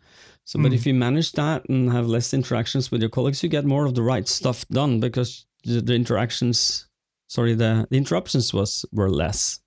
so 0.45 0.57
mm. 0.57 0.63
but 0.63 0.73
if 0.73 0.83
hmm. 0.83 0.89
you 0.89 0.95
manage 0.95 1.33
that 1.33 1.67
and 1.67 1.91
have 1.91 2.07
less 2.07 2.33
interactions 2.33 2.91
with 2.91 3.01
your 3.01 3.09
colleagues 3.09 3.43
you 3.43 3.49
get 3.49 3.65
more 3.65 3.85
of 3.85 3.95
the 3.95 4.01
right 4.01 4.27
stuff 4.27 4.65
done 4.69 4.99
because 4.99 5.45
the, 5.65 5.81
the 5.81 5.93
interactions 5.93 6.87
sorry 7.27 7.53
the, 7.53 7.85
the 7.89 7.97
interruptions 7.97 8.53
was 8.53 8.85
were 8.91 9.09
less 9.09 9.59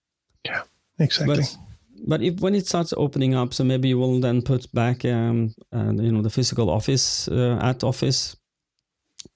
yeah 0.45 0.63
exactly 0.99 1.37
but, 1.37 1.57
but 2.07 2.23
if 2.23 2.41
when 2.41 2.55
it 2.55 2.67
starts 2.67 2.95
opening 2.97 3.35
up, 3.35 3.53
so 3.53 3.65
maybe 3.65 3.89
you 3.89 3.99
will 3.99 4.21
then 4.21 4.43
put 4.43 4.73
back, 4.73 5.05
um, 5.05 5.55
uh, 5.75 5.93
you 5.93 6.13
know, 6.13 6.23
the 6.23 6.31
physical 6.31 6.71
office 6.71 7.29
uh, 7.29 7.59
at 7.61 7.83
office 7.83 8.37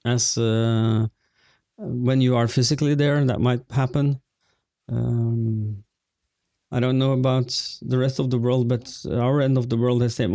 as 0.05 0.37
uh, 0.37 1.07
when 1.77 2.21
you 2.21 2.35
are 2.35 2.47
physically 2.47 2.95
there. 2.95 3.23
That 3.25 3.41
might 3.41 3.61
happen. 3.71 4.21
Um, 4.89 5.83
I 6.71 6.79
don't 6.79 6.97
know 6.97 7.11
about 7.11 7.49
the 7.81 7.97
rest 7.97 8.19
of 8.19 8.29
the 8.29 8.39
world, 8.39 8.67
but 8.67 9.05
our 9.11 9.41
end 9.41 9.57
of 9.57 9.69
the 9.69 9.77
world 9.77 10.01
has 10.01 10.15
said 10.15 10.31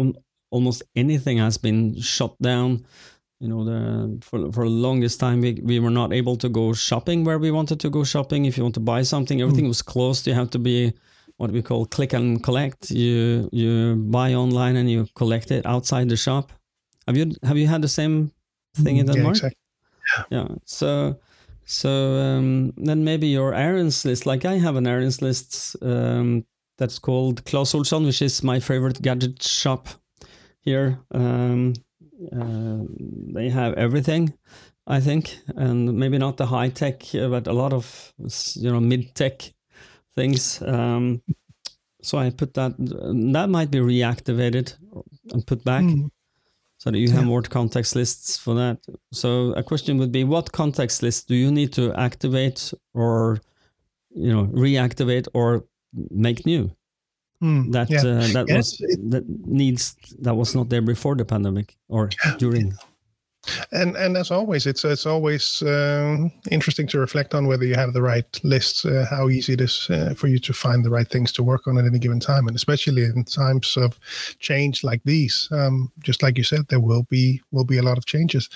almost 0.51 0.83
anything 0.97 1.39
has 1.39 1.59
been 1.59 2.01
shut 2.01 2.41
down. 2.41 2.85
You 3.41 3.49
know, 3.49 3.65
the 3.65 4.19
for 4.21 4.53
for 4.53 4.65
the 4.65 4.71
longest 4.71 5.21
time 5.21 5.41
we, 5.41 5.61
we 5.63 5.79
were 5.79 5.91
not 5.91 6.13
able 6.13 6.37
to 6.37 6.49
go 6.49 6.73
shopping 6.73 7.25
where 7.25 7.39
we 7.39 7.51
wanted 7.51 7.79
to 7.81 7.91
go 7.91 8.05
shopping. 8.05 8.47
If 8.47 8.57
you 8.57 8.65
want 8.65 8.75
to 8.75 8.81
buy 8.81 9.03
something, 9.03 9.41
everything 9.41 9.67
mm. 9.67 9.69
was 9.69 9.83
closed. 9.83 10.27
You 10.27 10.35
have 10.35 10.51
to 10.51 10.59
be 10.59 10.93
what 11.37 11.53
we 11.53 11.63
call 11.63 11.87
click 11.87 12.13
and 12.13 12.43
collect. 12.43 12.91
You 12.91 13.49
you 13.53 13.95
buy 13.97 14.35
online 14.35 14.77
and 14.77 14.91
you 14.91 15.07
collect 15.15 15.51
it 15.51 15.65
outside 15.67 16.09
the 16.09 16.17
shop. 16.17 16.53
Have 17.07 17.17
you 17.17 17.33
have 17.45 17.57
you 17.57 17.69
had 17.69 17.81
the 17.81 17.89
same 17.89 18.33
thing 18.75 18.97
in 18.97 19.07
Denmark? 19.07 19.37
Yeah, 19.37 19.47
exactly. 19.47 19.59
yeah. 20.31 20.49
yeah. 20.49 20.55
So 20.65 21.17
so 21.65 21.91
um, 21.91 22.73
then 22.77 23.05
maybe 23.05 23.29
your 23.29 23.55
errands 23.55 24.05
list, 24.05 24.27
like 24.27 24.45
I 24.45 24.59
have 24.59 24.77
an 24.77 24.87
errands 24.87 25.21
list 25.21 25.77
um, 25.83 26.45
that's 26.79 26.99
called 26.99 27.45
Clas 27.45 27.75
Ohlson, 27.75 28.07
which 28.07 28.23
is 28.23 28.43
my 28.43 28.59
favorite 28.59 29.03
gadget 29.03 29.43
shop 29.43 29.89
here. 30.61 30.99
Um, 31.13 31.75
uh, 32.33 32.81
they 33.35 33.49
have 33.49 33.75
everything, 33.75 34.35
I 34.87 35.01
think, 35.01 35.39
and 35.57 35.95
maybe 35.95 36.19
not 36.19 36.37
the 36.37 36.47
high 36.47 36.69
tech, 36.69 37.03
but 37.13 37.47
a 37.47 37.53
lot 37.53 37.73
of 37.73 38.13
you 38.55 38.73
know 38.73 38.81
mid 38.81 39.15
tech 39.15 39.53
things. 40.15 40.61
Um, 40.63 41.23
so 42.03 42.19
I 42.19 42.31
put 42.31 42.55
that. 42.55 42.75
That 43.33 43.49
might 43.49 43.71
be 43.71 43.79
reactivated 43.79 44.75
and 45.33 45.47
put 45.47 45.65
back, 45.65 45.85
mm. 45.85 46.11
so 46.79 46.91
that 46.91 46.99
you 46.99 47.11
have 47.11 47.23
yeah. 47.23 47.27
more 47.27 47.43
context 47.43 47.95
lists 47.95 48.37
for 48.37 48.55
that. 48.55 48.79
So 49.13 49.53
a 49.53 49.63
question 49.63 49.99
would 49.99 50.13
be: 50.13 50.25
What 50.25 50.53
context 50.53 51.03
list 51.03 51.29
do 51.29 51.35
you 51.35 51.51
need 51.51 51.73
to 51.75 51.93
activate, 51.95 52.73
or 52.95 53.41
you 54.11 54.33
know, 54.33 54.47
reactivate, 54.47 55.29
or 55.35 55.65
make 56.11 56.47
new? 56.47 56.71
Mm, 57.43 57.73
that 57.73 57.89
yeah. 57.89 58.01
uh, 58.01 58.27
that 58.33 58.47
yes, 58.49 58.81
was 58.81 58.97
that 59.11 59.25
needs 59.47 59.97
that 60.19 60.35
was 60.35 60.55
not 60.55 60.69
there 60.69 60.83
before 60.83 61.15
the 61.15 61.25
pandemic 61.25 61.77
or 61.89 62.11
during. 62.39 62.75
And 63.73 63.97
and 63.97 64.17
as 64.17 64.31
always, 64.31 64.67
it's 64.67 64.85
it's 64.85 65.07
always 65.07 65.63
uh, 65.63 66.29
interesting 66.51 66.87
to 66.89 66.99
reflect 66.99 67.35
on 67.35 67.47
whether 67.47 67.65
you 67.65 67.75
have 67.75 67.93
the 67.93 68.03
right 68.03 68.41
list, 68.45 68.87
uh, 68.87 69.05
how 69.07 69.29
easy 69.29 69.55
it 69.55 69.61
is 69.61 69.89
uh, 69.91 70.15
for 70.15 70.29
you 70.29 70.39
to 70.39 70.53
find 70.53 70.85
the 70.85 70.91
right 70.91 71.09
things 71.09 71.33
to 71.33 71.43
work 71.43 71.67
on 71.67 71.79
at 71.79 71.85
any 71.85 71.99
given 71.99 72.21
time, 72.21 72.47
and 72.47 72.57
especially 72.57 73.05
in 73.05 73.25
times 73.25 73.77
of 73.77 73.99
change 74.39 74.85
like 74.85 75.03
these. 75.05 75.49
Um, 75.51 75.91
just 76.01 76.23
like 76.23 76.39
you 76.39 76.45
said, 76.45 76.69
there 76.69 76.81
will 76.81 77.05
be 77.05 77.41
will 77.51 77.65
be 77.65 77.79
a 77.79 77.83
lot 77.83 77.99
of 77.99 78.07
changes. 78.07 78.49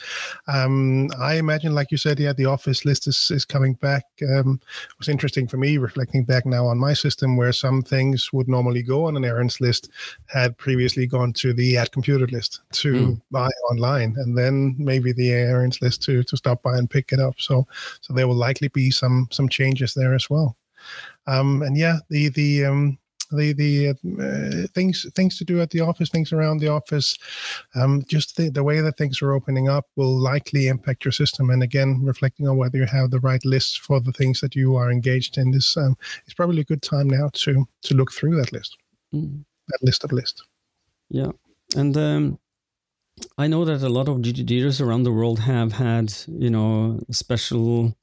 Um, 0.48 1.08
I 1.18 1.34
imagine, 1.34 1.74
like 1.74 1.90
you 1.90 1.98
said, 1.98 2.18
yeah, 2.18 2.32
the 2.32 2.46
office 2.46 2.84
list 2.84 3.06
is 3.06 3.30
is 3.30 3.44
coming 3.44 3.74
back. 3.74 4.04
Um, 4.22 4.60
it 4.62 4.98
was 4.98 5.08
interesting 5.08 5.48
for 5.48 5.56
me 5.56 5.78
reflecting 5.78 6.24
back 6.24 6.46
now 6.46 6.66
on 6.66 6.78
my 6.78 6.94
system, 6.94 7.36
where 7.36 7.52
some 7.52 7.82
things 7.82 8.32
would 8.32 8.48
normally 8.48 8.82
go 8.82 9.06
on 9.06 9.16
an 9.16 9.24
errands 9.24 9.60
list 9.60 9.90
had 10.26 10.56
previously 10.58 11.06
gone 11.06 11.32
to 11.32 11.52
the 11.52 11.76
at 11.76 11.92
computer 11.92 12.26
list 12.26 12.60
to 12.72 12.92
mm. 12.92 13.20
buy 13.30 13.50
online, 13.70 14.14
and 14.18 14.36
then 14.36 14.76
maybe 14.84 15.12
the 15.12 15.32
errands 15.32 15.80
list 15.82 16.02
to 16.04 16.22
to 16.24 16.36
stop 16.36 16.62
by 16.62 16.76
and 16.76 16.90
pick 16.90 17.12
it 17.12 17.20
up. 17.20 17.34
So 17.38 17.66
so 18.00 18.12
there 18.12 18.28
will 18.28 18.34
likely 18.34 18.68
be 18.68 18.90
some 18.90 19.28
some 19.30 19.48
changes 19.48 19.94
there 19.94 20.14
as 20.14 20.28
well. 20.30 20.56
Um, 21.26 21.62
and 21.62 21.76
yeah, 21.76 21.98
the 22.08 22.28
the 22.30 22.64
um, 22.64 22.98
the 23.32 23.52
the 23.52 23.88
uh, 23.90 24.66
things 24.74 25.06
things 25.14 25.38
to 25.38 25.44
do 25.44 25.60
at 25.60 25.70
the 25.70 25.80
office, 25.80 26.10
things 26.10 26.32
around 26.32 26.58
the 26.58 26.68
office, 26.68 27.16
um, 27.74 28.02
just 28.06 28.36
the, 28.36 28.50
the 28.50 28.62
way 28.62 28.80
that 28.80 28.96
things 28.96 29.22
are 29.22 29.32
opening 29.32 29.68
up 29.68 29.86
will 29.96 30.16
likely 30.18 30.68
impact 30.68 31.04
your 31.04 31.12
system. 31.12 31.50
And 31.50 31.62
again, 31.62 32.00
reflecting 32.04 32.48
on 32.48 32.56
whether 32.56 32.78
you 32.78 32.86
have 32.86 33.10
the 33.10 33.20
right 33.20 33.44
list 33.44 33.80
for 33.80 34.00
the 34.00 34.12
things 34.12 34.40
that 34.40 34.54
you 34.54 34.76
are 34.76 34.90
engaged 34.90 35.38
in, 35.38 35.50
this 35.50 35.76
um, 35.76 35.96
is 36.26 36.34
probably 36.34 36.60
a 36.60 36.64
good 36.64 36.82
time 36.82 37.08
now 37.08 37.30
to 37.32 37.66
to 37.82 37.94
look 37.94 38.12
through 38.12 38.36
that 38.36 38.52
list, 38.52 38.76
mm. 39.14 39.44
that 39.68 39.82
list 39.82 40.04
of 40.04 40.12
lists. 40.12 40.42
Yeah, 41.08 41.32
and 41.76 41.96
um, 41.96 42.38
I 43.38 43.46
know 43.46 43.64
that 43.64 43.82
a 43.82 43.88
lot 43.88 44.08
of 44.08 44.18
GTDers 44.18 44.80
around 44.80 45.02
the 45.02 45.12
world 45.12 45.40
have 45.40 45.72
had, 45.72 46.12
you 46.28 46.50
know, 46.50 47.00
special 47.10 47.96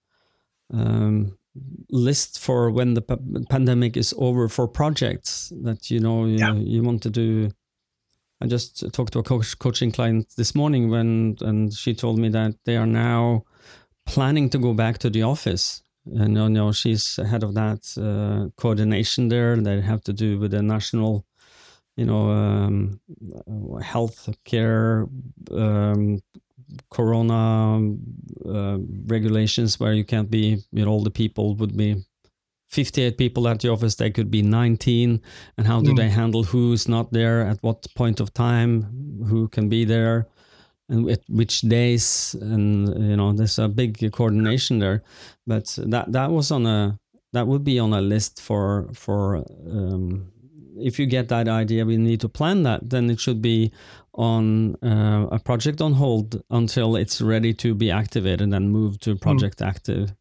um, 0.73 1.37
list 1.89 2.39
for 2.39 2.69
when 2.69 2.93
the 2.93 3.01
p- 3.01 3.45
pandemic 3.49 3.97
is 3.97 4.13
over 4.17 4.47
for 4.47 4.67
projects 4.67 5.51
that 5.63 5.89
you 5.89 5.99
know 5.99 6.25
you, 6.25 6.37
yeah. 6.37 6.53
you 6.53 6.83
want 6.83 7.01
to 7.03 7.09
do. 7.09 7.49
I 8.41 8.47
just 8.47 8.91
talked 8.93 9.13
to 9.13 9.19
a 9.19 9.23
coach, 9.23 9.57
coaching 9.59 9.91
client 9.91 10.27
this 10.37 10.55
morning 10.55 10.89
when, 10.89 11.35
and 11.41 11.73
she 11.73 11.93
told 11.93 12.19
me 12.19 12.29
that 12.29 12.55
they 12.65 12.77
are 12.77 12.85
now 12.85 13.43
planning 14.05 14.49
to 14.51 14.57
go 14.57 14.73
back 14.73 14.97
to 14.99 15.09
the 15.09 15.23
office. 15.23 15.83
And 16.05 16.37
you 16.37 16.49
know, 16.49 16.71
she's 16.71 17.17
head 17.17 17.43
of 17.43 17.53
that 17.55 17.81
uh, 17.97 18.49
coordination 18.59 19.27
there. 19.27 19.57
They 19.57 19.81
have 19.81 20.01
to 20.03 20.13
do 20.13 20.39
with 20.39 20.51
the 20.51 20.61
national 20.61 21.25
you 21.99 22.05
know, 22.05 22.29
um, 22.31 23.01
health 23.81 24.29
care, 24.45 25.05
um, 25.51 26.21
corona 26.89 27.93
uh, 28.47 28.77
regulations 29.05 29.79
where 29.81 29.91
you 29.91 30.05
can't 30.05 30.31
be, 30.31 30.63
you 30.71 30.85
know, 30.85 30.91
all 30.91 31.03
the 31.03 31.11
people 31.11 31.55
would 31.55 31.75
be 31.75 31.97
58 32.69 33.17
people 33.17 33.49
at 33.49 33.59
the 33.59 33.69
office, 33.69 33.95
they 33.95 34.11
could 34.11 34.31
be 34.31 34.41
19. 34.41 35.21
And 35.57 35.67
how 35.67 35.81
do 35.81 35.91
mm. 35.91 35.97
they 35.97 36.07
handle 36.07 36.43
who's 36.43 36.87
not 36.87 37.11
there 37.11 37.41
at 37.41 37.61
what 37.63 37.85
point 37.95 38.21
of 38.21 38.33
time, 38.33 39.25
who 39.27 39.49
can 39.49 39.67
be 39.67 39.83
there, 39.83 40.27
and 40.87 41.09
at 41.09 41.23
which 41.27 41.61
days? 41.61 42.33
And, 42.39 42.87
you 43.09 43.17
know, 43.17 43.33
there's 43.33 43.59
a 43.59 43.67
big 43.67 44.09
coordination 44.13 44.79
there. 44.79 45.03
But 45.45 45.77
that, 45.79 46.13
that 46.13 46.31
was 46.31 46.49
on 46.49 46.65
a, 46.65 46.97
that 47.33 47.47
would 47.47 47.65
be 47.65 47.77
on 47.77 47.91
a 47.91 48.01
list 48.01 48.39
for, 48.39 48.87
for, 48.93 49.43
um, 49.69 50.31
if 50.81 50.99
you 50.99 51.05
get 51.05 51.29
that 51.29 51.47
idea, 51.47 51.85
we 51.85 51.97
need 51.97 52.21
to 52.21 52.29
plan 52.29 52.63
that, 52.63 52.89
then 52.89 53.09
it 53.09 53.19
should 53.19 53.41
be 53.41 53.71
on 54.13 54.75
uh, 54.83 55.27
a 55.31 55.39
project 55.39 55.81
on 55.81 55.93
hold 55.93 56.41
until 56.49 56.95
it's 56.95 57.21
ready 57.21 57.53
to 57.53 57.73
be 57.73 57.91
activated 57.91 58.53
and 58.53 58.71
move 58.71 58.99
to 58.99 59.11
hmm. 59.11 59.17
project 59.17 59.59
mm. 59.59 59.67
active. 59.67 60.13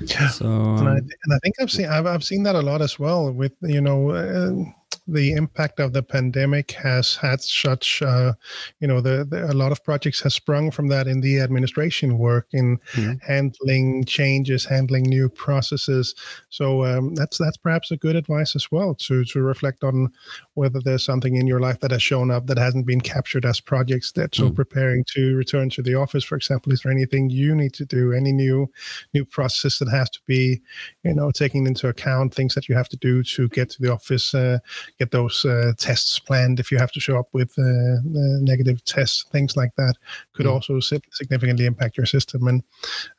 Yeah. 0.00 0.28
So, 0.28 0.46
and 0.46 0.88
I, 0.88 0.96
and 0.96 1.32
I, 1.32 1.38
think 1.42 1.54
I've 1.60 1.70
seen 1.70 1.86
I've, 1.86 2.06
I've 2.06 2.24
seen 2.24 2.42
that 2.44 2.54
a 2.54 2.62
lot 2.62 2.82
as 2.82 2.98
well 2.98 3.32
with 3.32 3.52
you 3.62 3.80
know. 3.80 4.10
Uh, 4.10 4.64
the 5.06 5.32
impact 5.32 5.80
of 5.80 5.92
the 5.92 6.02
pandemic 6.02 6.70
has 6.72 7.16
had 7.16 7.42
such, 7.42 8.02
uh, 8.02 8.32
you 8.80 8.86
know, 8.86 9.00
the, 9.00 9.26
the, 9.28 9.50
a 9.50 9.52
lot 9.52 9.72
of 9.72 9.82
projects 9.82 10.20
have 10.20 10.32
sprung 10.32 10.70
from 10.70 10.88
that 10.88 11.08
in 11.08 11.20
the 11.20 11.40
administration 11.40 12.18
work 12.18 12.46
in 12.52 12.78
mm-hmm. 12.92 13.14
handling 13.26 14.04
changes, 14.04 14.64
handling 14.64 15.02
new 15.02 15.28
processes. 15.28 16.14
So 16.50 16.84
um, 16.84 17.14
that's 17.14 17.38
that's 17.38 17.56
perhaps 17.56 17.90
a 17.90 17.96
good 17.96 18.14
advice 18.14 18.54
as 18.54 18.70
well 18.70 18.94
to 18.94 19.24
to 19.24 19.42
reflect 19.42 19.82
on 19.82 20.12
whether 20.54 20.80
there's 20.80 21.04
something 21.04 21.36
in 21.36 21.46
your 21.46 21.60
life 21.60 21.80
that 21.80 21.90
has 21.90 22.02
shown 22.02 22.30
up 22.30 22.46
that 22.46 22.58
hasn't 22.58 22.86
been 22.86 23.00
captured 23.00 23.44
as 23.44 23.60
projects. 23.60 24.12
That 24.12 24.34
so 24.34 24.44
mm-hmm. 24.44 24.54
preparing 24.54 25.04
to 25.14 25.34
return 25.34 25.68
to 25.70 25.82
the 25.82 25.96
office, 25.96 26.22
for 26.22 26.36
example, 26.36 26.72
is 26.72 26.82
there 26.82 26.92
anything 26.92 27.28
you 27.28 27.56
need 27.56 27.74
to 27.74 27.84
do? 27.84 28.12
Any 28.12 28.32
new 28.32 28.70
new 29.14 29.24
process 29.24 29.78
that 29.78 29.90
has 29.90 30.10
to 30.10 30.20
be, 30.26 30.62
you 31.02 31.14
know, 31.14 31.32
taking 31.32 31.66
into 31.66 31.88
account 31.88 32.34
things 32.34 32.54
that 32.54 32.68
you 32.68 32.76
have 32.76 32.88
to 32.90 32.96
do 32.96 33.24
to 33.24 33.48
get 33.48 33.68
to 33.70 33.82
the 33.82 33.92
office. 33.92 34.32
Uh, 34.32 34.58
get 35.02 35.10
those 35.10 35.44
uh, 35.44 35.72
tests 35.78 36.18
planned 36.18 36.60
if 36.60 36.70
you 36.70 36.78
have 36.78 36.92
to 36.92 37.00
show 37.00 37.16
up 37.18 37.28
with 37.32 37.52
uh, 37.58 37.62
uh 37.62 38.38
negative 38.52 38.78
tests, 38.84 39.24
things 39.32 39.56
like 39.56 39.74
that 39.76 39.94
could 40.34 40.46
mm. 40.46 40.52
also 40.52 40.72
significantly 41.20 41.66
impact 41.66 41.96
your 41.96 42.06
system. 42.06 42.46
And 42.50 42.62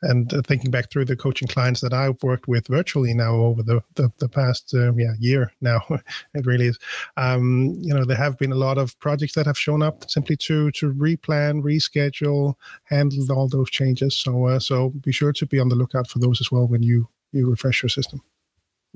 and 0.02 0.32
uh, 0.32 0.42
thinking 0.48 0.70
back 0.70 0.90
through 0.90 1.06
the 1.06 1.16
coaching 1.24 1.48
clients 1.48 1.80
that 1.80 1.92
I've 1.92 2.22
worked 2.22 2.48
with 2.48 2.66
virtually 2.68 3.14
now 3.14 3.34
over 3.48 3.62
the 3.62 3.82
the, 3.98 4.10
the 4.18 4.28
past 4.28 4.74
uh, 4.74 4.92
yeah 4.94 5.14
year 5.18 5.52
now, 5.60 5.80
it 6.34 6.46
really 6.46 6.68
is. 6.68 6.78
Um, 7.16 7.76
you 7.86 7.94
know, 7.94 8.04
there 8.04 8.24
have 8.26 8.38
been 8.38 8.52
a 8.52 8.64
lot 8.68 8.78
of 8.78 8.98
projects 9.00 9.34
that 9.34 9.46
have 9.46 9.58
shown 9.58 9.82
up 9.82 10.10
simply 10.10 10.36
to 10.48 10.70
to 10.78 10.92
replan, 10.94 11.62
reschedule, 11.62 12.54
handle 12.84 13.32
all 13.32 13.48
those 13.48 13.70
changes. 13.70 14.16
So 14.16 14.58
so 14.58 14.90
be 14.90 15.12
sure 15.12 15.32
to 15.32 15.46
be 15.46 15.60
on 15.60 15.68
the 15.68 15.80
lookout 15.82 16.08
for 16.08 16.18
those 16.18 16.40
as 16.40 16.50
well 16.50 16.66
when 16.66 16.82
you 16.82 17.08
you 17.32 17.50
refresh 17.50 17.82
your 17.82 17.90
system. 17.90 18.20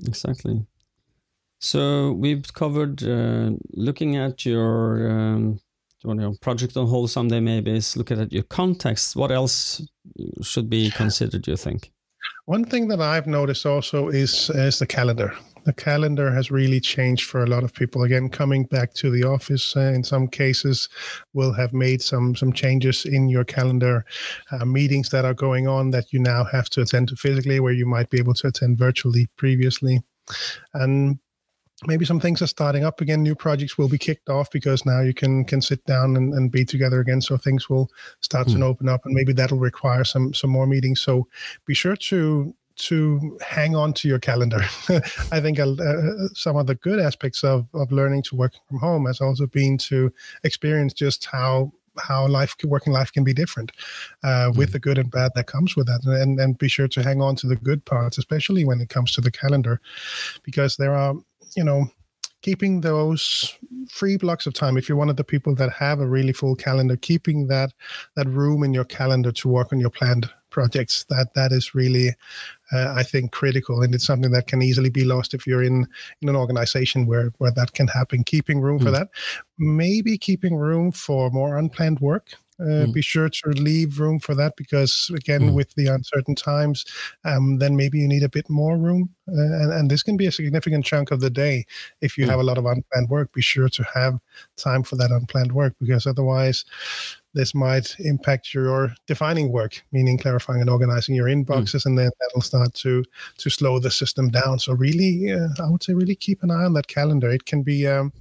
Exactly. 0.07 0.65
So 1.59 2.13
we've 2.13 2.51
covered 2.53 3.03
uh, 3.03 3.51
looking 3.73 4.15
at 4.15 4.45
your 4.45 5.11
um, 5.11 5.59
your 6.03 6.33
project 6.41 6.77
on 6.77 6.87
hold 6.87 7.09
someday 7.09 7.41
maybe 7.41 7.75
is 7.75 7.97
looking 7.97 8.21
at 8.21 8.31
your 8.31 8.43
context. 8.43 9.15
What 9.17 9.31
else 9.31 9.81
should 10.41 10.69
be 10.69 10.89
considered? 10.91 11.47
You 11.47 11.57
think? 11.57 11.91
One 12.45 12.63
thing 12.63 12.87
that 12.87 13.01
I've 13.01 13.27
noticed 13.27 13.65
also 13.65 14.07
is 14.07 14.49
is 14.51 14.79
the 14.79 14.87
calendar. 14.87 15.33
The 15.65 15.73
calendar 15.73 16.31
has 16.31 16.49
really 16.49 16.79
changed 16.79 17.29
for 17.29 17.43
a 17.43 17.47
lot 17.47 17.65
of 17.65 17.73
people. 17.73 18.03
Again, 18.03 18.29
coming 18.29 18.63
back 18.63 18.93
to 18.93 19.11
the 19.11 19.25
office 19.25 19.75
uh, 19.75 19.91
in 19.93 20.03
some 20.05 20.29
cases 20.29 20.87
will 21.33 21.51
have 21.51 21.73
made 21.73 22.01
some 22.01 22.35
some 22.37 22.53
changes 22.53 23.05
in 23.05 23.27
your 23.27 23.43
calendar. 23.43 24.05
Uh, 24.51 24.63
meetings 24.63 25.09
that 25.09 25.25
are 25.25 25.33
going 25.33 25.67
on 25.67 25.91
that 25.91 26.13
you 26.13 26.19
now 26.19 26.45
have 26.45 26.69
to 26.69 26.81
attend 26.81 27.09
to 27.09 27.17
physically, 27.17 27.59
where 27.59 27.73
you 27.73 27.85
might 27.85 28.09
be 28.09 28.17
able 28.17 28.33
to 28.35 28.47
attend 28.47 28.77
virtually 28.77 29.27
previously. 29.35 30.01
And 30.73 31.19
maybe 31.87 32.05
some 32.05 32.19
things 32.19 32.41
are 32.41 32.47
starting 32.47 32.83
up 32.83 33.01
again 33.01 33.23
new 33.23 33.35
projects 33.35 33.77
will 33.77 33.89
be 33.89 33.97
kicked 33.97 34.29
off 34.29 34.51
because 34.51 34.85
now 34.85 35.01
you 35.01 35.13
can 35.13 35.45
can 35.45 35.61
sit 35.61 35.83
down 35.85 36.17
and, 36.17 36.33
and 36.33 36.51
be 36.51 36.65
together 36.65 36.99
again 36.99 37.21
so 37.21 37.37
things 37.37 37.69
will 37.69 37.89
start 38.21 38.47
mm. 38.47 38.51
to 38.51 38.57
hmm. 38.57 38.63
open 38.63 38.89
up 38.89 39.05
and 39.05 39.13
maybe 39.13 39.33
that'll 39.33 39.59
require 39.59 40.03
some 40.03 40.33
some 40.33 40.49
more 40.49 40.67
meetings 40.67 40.99
so 40.99 41.27
be 41.65 41.73
sure 41.73 41.95
to 41.95 42.53
to 42.79 43.37
hang 43.45 43.75
on 43.75 43.93
to 43.93 44.07
your 44.07 44.19
calendar. 44.19 44.61
I 45.33 45.41
think 45.41 45.59
uh, 45.59 45.75
some 46.33 46.55
of 46.55 46.65
the 46.65 46.75
good 46.75 46.99
aspects 46.99 47.43
of, 47.43 47.67
of 47.73 47.91
learning 47.91 48.23
to 48.23 48.37
work 48.37 48.53
from 48.67 48.79
home 48.79 49.05
has 49.05 49.19
also 49.21 49.47
been 49.47 49.77
to 49.79 50.11
experience 50.43 50.93
just 50.93 51.25
how 51.25 51.71
how 51.97 52.25
life 52.27 52.55
working 52.63 52.93
life 52.93 53.11
can 53.11 53.25
be 53.25 53.33
different 53.33 53.73
uh, 54.23 54.51
with 54.55 54.69
mm. 54.69 54.73
the 54.73 54.79
good 54.79 54.97
and 54.97 55.11
bad 55.11 55.31
that 55.35 55.47
comes 55.47 55.75
with 55.75 55.85
that 55.87 55.99
and 56.05 56.39
and 56.39 56.57
be 56.57 56.69
sure 56.69 56.87
to 56.87 57.03
hang 57.03 57.21
on 57.21 57.35
to 57.35 57.45
the 57.45 57.57
good 57.57 57.83
parts 57.83 58.17
especially 58.17 58.63
when 58.63 58.79
it 58.79 58.87
comes 58.87 59.11
to 59.11 59.19
the 59.19 59.31
calendar 59.31 59.81
because 60.43 60.77
there 60.77 60.95
are 60.95 61.13
you 61.55 61.63
know, 61.63 61.85
keeping 62.41 62.81
those 62.81 63.57
free 63.89 64.17
blocks 64.17 64.45
of 64.45 64.53
time 64.53 64.77
if 64.77 64.87
you're 64.87 64.97
one 64.97 65.09
of 65.09 65.17
the 65.17 65.23
people 65.23 65.55
that 65.55 65.71
have 65.71 65.99
a 65.99 66.07
really 66.07 66.31
full 66.31 66.55
calendar 66.55 66.95
keeping 66.95 67.47
that 67.47 67.73
that 68.15 68.27
room 68.27 68.63
in 68.63 68.73
your 68.73 68.85
calendar 68.85 69.31
to 69.31 69.47
work 69.47 69.73
on 69.73 69.79
your 69.79 69.89
planned 69.89 70.29
projects 70.49 71.05
that 71.09 71.33
that 71.35 71.51
is 71.51 71.75
really 71.75 72.09
uh, 72.71 72.93
i 72.95 73.03
think 73.03 73.31
critical 73.31 73.81
and 73.81 73.93
it's 73.93 74.05
something 74.05 74.31
that 74.31 74.47
can 74.47 74.61
easily 74.61 74.89
be 74.89 75.03
lost 75.03 75.33
if 75.33 75.45
you're 75.45 75.63
in 75.63 75.85
in 76.21 76.29
an 76.29 76.35
organization 76.35 77.05
where 77.05 77.31
where 77.39 77.51
that 77.51 77.73
can 77.73 77.87
happen 77.87 78.23
keeping 78.23 78.61
room 78.61 78.79
mm. 78.79 78.83
for 78.83 78.89
hmm. 78.89 78.95
that 78.95 79.09
maybe 79.57 80.17
keeping 80.17 80.55
room 80.55 80.91
for 80.91 81.29
more 81.31 81.57
unplanned 81.57 81.99
work 81.99 82.35
uh, 82.59 82.85
mm. 82.87 82.93
Be 82.93 83.01
sure 83.01 83.29
to 83.29 83.49
leave 83.51 83.99
room 83.99 84.19
for 84.19 84.35
that 84.35 84.55
because, 84.57 85.09
again, 85.15 85.41
mm. 85.41 85.53
with 85.53 85.73
the 85.75 85.87
uncertain 85.87 86.35
times, 86.35 86.83
um, 87.23 87.57
then 87.57 87.75
maybe 87.75 87.99
you 87.99 88.07
need 88.07 88.23
a 88.23 88.29
bit 88.29 88.49
more 88.49 88.77
room. 88.77 89.09
Uh, 89.29 89.39
and, 89.39 89.71
and, 89.71 89.89
this 89.89 90.03
can 90.03 90.17
be 90.17 90.25
a 90.25 90.31
significant 90.31 90.83
chunk 90.83 91.11
of 91.11 91.21
the 91.21 91.29
day. 91.29 91.65
If 92.01 92.17
you 92.17 92.25
mm. 92.25 92.29
have 92.29 92.39
a 92.39 92.43
lot 92.43 92.57
of 92.57 92.65
unplanned 92.65 93.09
work, 93.09 93.31
be 93.31 93.41
sure 93.41 93.69
to 93.69 93.83
have 93.93 94.19
time 94.57 94.83
for 94.83 94.97
that 94.97 95.11
unplanned 95.11 95.53
work 95.53 95.73
because 95.79 96.05
otherwise, 96.05 96.65
this 97.33 97.53
might 97.53 97.95
impact 97.99 98.53
your 98.53 98.93
defining 99.07 99.51
work, 99.51 99.83
meaning 99.91 100.17
clarifying 100.17 100.61
and 100.61 100.69
organizing 100.69 101.15
your 101.15 101.27
inboxes, 101.27 101.81
mm. 101.81 101.85
and 101.85 101.97
then 101.99 102.09
that'll 102.19 102.41
start 102.41 102.73
to 102.75 103.03
to 103.37 103.49
slow 103.49 103.79
the 103.79 103.91
system 103.91 104.29
down. 104.29 104.59
So 104.59 104.73
really, 104.73 105.31
uh, 105.31 105.47
I 105.63 105.69
would 105.69 105.83
say 105.83 105.93
really 105.93 106.15
keep 106.15 106.43
an 106.43 106.51
eye 106.51 106.65
on 106.65 106.73
that 106.73 106.87
calendar. 106.87 107.29
It 107.29 107.45
can 107.45 107.63
be. 107.63 107.87
Um, 107.87 108.11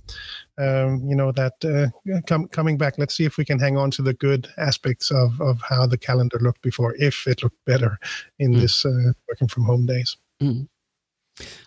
um, 0.58 1.04
you 1.06 1.14
know 1.14 1.30
that 1.30 1.52
uh, 1.64 2.20
com- 2.26 2.48
coming 2.48 2.76
back 2.76 2.98
let's 2.98 3.14
see 3.14 3.24
if 3.24 3.36
we 3.36 3.44
can 3.44 3.60
hang 3.60 3.76
on 3.76 3.92
to 3.92 4.02
the 4.02 4.14
good 4.14 4.48
aspects 4.58 5.12
of, 5.12 5.40
of 5.40 5.60
how 5.60 5.86
the 5.86 5.96
calendar 5.96 6.36
looked 6.40 6.62
before 6.62 6.96
if 6.98 7.28
it 7.28 7.44
looked 7.44 7.64
better 7.64 7.96
in 8.40 8.54
mm. 8.54 8.60
this 8.60 8.84
uh, 8.84 9.12
working 9.28 9.46
from 9.46 9.62
home 9.62 9.86
days 9.86 10.16
mm. 10.42 10.66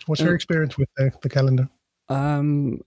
what's 0.04 0.20
your 0.20 0.34
experience 0.34 0.76
with 0.76 0.90
the, 0.98 1.10
the 1.22 1.28
calendar 1.30 1.66
um, 2.10 2.82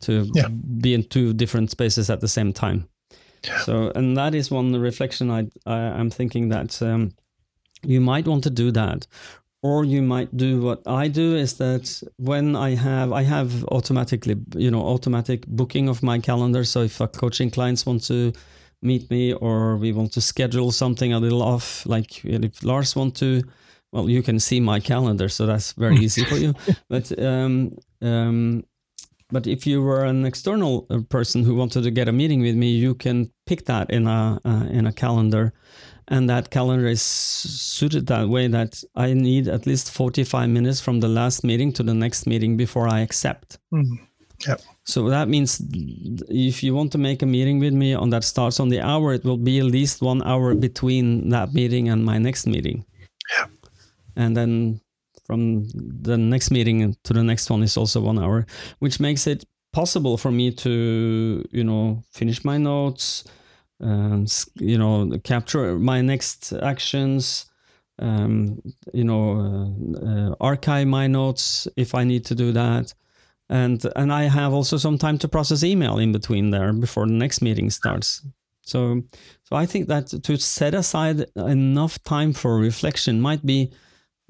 to 0.00 0.30
yeah. 0.34 0.48
be 0.48 0.94
in 0.94 1.04
two 1.04 1.32
different 1.32 1.70
spaces 1.70 2.10
at 2.10 2.20
the 2.20 2.28
same 2.28 2.52
time 2.52 2.88
yeah. 3.44 3.58
so 3.60 3.92
and 3.94 4.16
that 4.16 4.34
is 4.34 4.50
one 4.50 4.72
reflection 4.80 5.30
i, 5.30 5.46
I 5.66 6.00
am 6.00 6.10
thinking 6.10 6.48
that 6.48 6.80
um, 6.82 7.12
you 7.82 8.00
might 8.00 8.26
want 8.26 8.44
to 8.44 8.50
do 8.50 8.70
that 8.72 9.06
or 9.62 9.84
you 9.84 10.02
might 10.02 10.34
do 10.36 10.60
what 10.60 10.86
i 10.86 11.08
do 11.08 11.36
is 11.36 11.54
that 11.58 12.02
when 12.16 12.56
i 12.56 12.74
have 12.74 13.12
i 13.12 13.22
have 13.22 13.64
automatically 13.66 14.36
you 14.56 14.70
know 14.70 14.82
automatic 14.82 15.46
booking 15.46 15.88
of 15.88 16.02
my 16.02 16.18
calendar 16.18 16.64
so 16.64 16.82
if 16.82 17.00
a 17.00 17.08
coaching 17.08 17.50
clients 17.50 17.84
want 17.84 18.02
to 18.04 18.32
meet 18.82 19.10
me 19.10 19.32
or 19.32 19.76
we 19.76 19.92
want 19.92 20.12
to 20.12 20.20
schedule 20.20 20.70
something 20.70 21.12
a 21.12 21.18
little 21.18 21.42
off 21.42 21.84
like 21.86 22.24
if 22.24 22.62
lars 22.62 22.94
want 22.96 23.14
to 23.16 23.42
well, 23.94 24.10
you 24.10 24.24
can 24.24 24.40
see 24.40 24.58
my 24.58 24.80
calendar, 24.80 25.28
so 25.28 25.46
that's 25.46 25.72
very 25.72 25.96
easy 25.98 26.24
for 26.24 26.34
you. 26.34 26.52
But 26.88 27.16
um, 27.18 27.78
um, 28.02 28.64
but 29.30 29.46
if 29.46 29.66
you 29.66 29.82
were 29.82 30.04
an 30.04 30.26
external 30.26 30.86
uh, 30.90 30.98
person 31.08 31.44
who 31.44 31.54
wanted 31.54 31.84
to 31.84 31.90
get 31.92 32.08
a 32.08 32.12
meeting 32.12 32.40
with 32.42 32.56
me, 32.56 32.70
you 32.72 32.94
can 32.94 33.30
pick 33.46 33.66
that 33.66 33.90
in 33.90 34.08
a 34.08 34.40
uh, 34.44 34.66
in 34.68 34.86
a 34.86 34.92
calendar, 34.92 35.52
and 36.08 36.28
that 36.28 36.50
calendar 36.50 36.88
is 36.88 37.02
suited 37.02 38.08
that 38.08 38.28
way 38.28 38.48
that 38.48 38.82
I 38.96 39.14
need 39.14 39.46
at 39.46 39.64
least 39.64 39.92
forty 39.92 40.24
five 40.24 40.48
minutes 40.48 40.80
from 40.80 40.98
the 40.98 41.08
last 41.08 41.44
meeting 41.44 41.72
to 41.74 41.84
the 41.84 41.94
next 41.94 42.26
meeting 42.26 42.56
before 42.56 42.88
I 42.88 43.00
accept. 43.00 43.58
Mm. 43.72 44.00
Yep. 44.48 44.60
So 44.84 45.08
that 45.08 45.28
means 45.28 45.62
if 46.28 46.64
you 46.64 46.74
want 46.74 46.90
to 46.92 46.98
make 46.98 47.22
a 47.22 47.26
meeting 47.26 47.60
with 47.60 47.72
me 47.72 47.94
on 47.94 48.10
that 48.10 48.24
starts 48.24 48.58
on 48.60 48.70
the 48.70 48.80
hour, 48.80 49.14
it 49.14 49.24
will 49.24 49.38
be 49.38 49.60
at 49.60 49.66
least 49.66 50.02
one 50.02 50.22
hour 50.24 50.54
between 50.54 51.30
that 51.30 51.54
meeting 51.54 51.88
and 51.88 52.04
my 52.04 52.18
next 52.18 52.46
meeting. 52.46 52.84
Yeah 53.38 53.46
and 54.16 54.36
then 54.36 54.80
from 55.24 55.64
the 56.02 56.16
next 56.18 56.50
meeting 56.50 56.96
to 57.04 57.12
the 57.12 57.22
next 57.22 57.50
one 57.50 57.62
is 57.62 57.76
also 57.76 58.00
one 58.00 58.18
hour, 58.18 58.46
which 58.78 59.00
makes 59.00 59.26
it 59.26 59.44
possible 59.72 60.16
for 60.16 60.30
me 60.30 60.50
to 60.50 61.44
you 61.50 61.64
know 61.64 62.02
finish 62.12 62.44
my 62.44 62.58
notes, 62.58 63.24
um, 63.80 64.26
you 64.56 64.78
know 64.78 65.18
capture 65.24 65.78
my 65.78 66.00
next 66.00 66.52
actions. 66.52 67.46
Um, 68.00 68.60
you 68.92 69.04
know, 69.04 69.38
uh, 69.38 70.04
uh, 70.04 70.34
archive 70.40 70.88
my 70.88 71.06
notes 71.06 71.68
if 71.76 71.94
I 71.94 72.02
need 72.02 72.24
to 72.24 72.34
do 72.34 72.50
that, 72.50 72.92
and 73.48 73.80
and 73.94 74.12
I 74.12 74.24
have 74.24 74.52
also 74.52 74.78
some 74.78 74.98
time 74.98 75.16
to 75.18 75.28
process 75.28 75.62
email 75.62 75.98
in 75.98 76.10
between 76.10 76.50
there 76.50 76.72
before 76.72 77.06
the 77.06 77.12
next 77.12 77.40
meeting 77.40 77.70
starts. 77.70 78.26
So, 78.64 79.02
so 79.44 79.56
I 79.56 79.66
think 79.66 79.88
that 79.88 80.06
to 80.24 80.36
set 80.38 80.74
aside 80.74 81.26
enough 81.36 82.02
time 82.02 82.32
for 82.32 82.58
reflection 82.58 83.20
might 83.20 83.44
be 83.44 83.72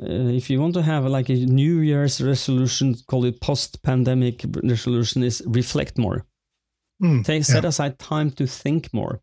uh, 0.02 0.28
if 0.28 0.50
you 0.50 0.61
want 0.61 0.74
to 0.74 0.83
have 0.83 1.04
like 1.07 1.28
a 1.28 1.35
New 1.35 1.78
Year's 1.78 2.20
resolution, 2.20 2.96
call 3.07 3.24
it 3.24 3.40
post-pandemic 3.40 4.44
resolution, 4.62 5.22
is 5.22 5.42
reflect 5.46 5.98
more. 5.98 6.26
Mm, 7.02 7.24
Take, 7.24 7.44
set 7.44 7.64
aside 7.64 7.98
time 7.98 8.30
to 8.33 8.46
think 8.46 8.92
more. 8.92 9.20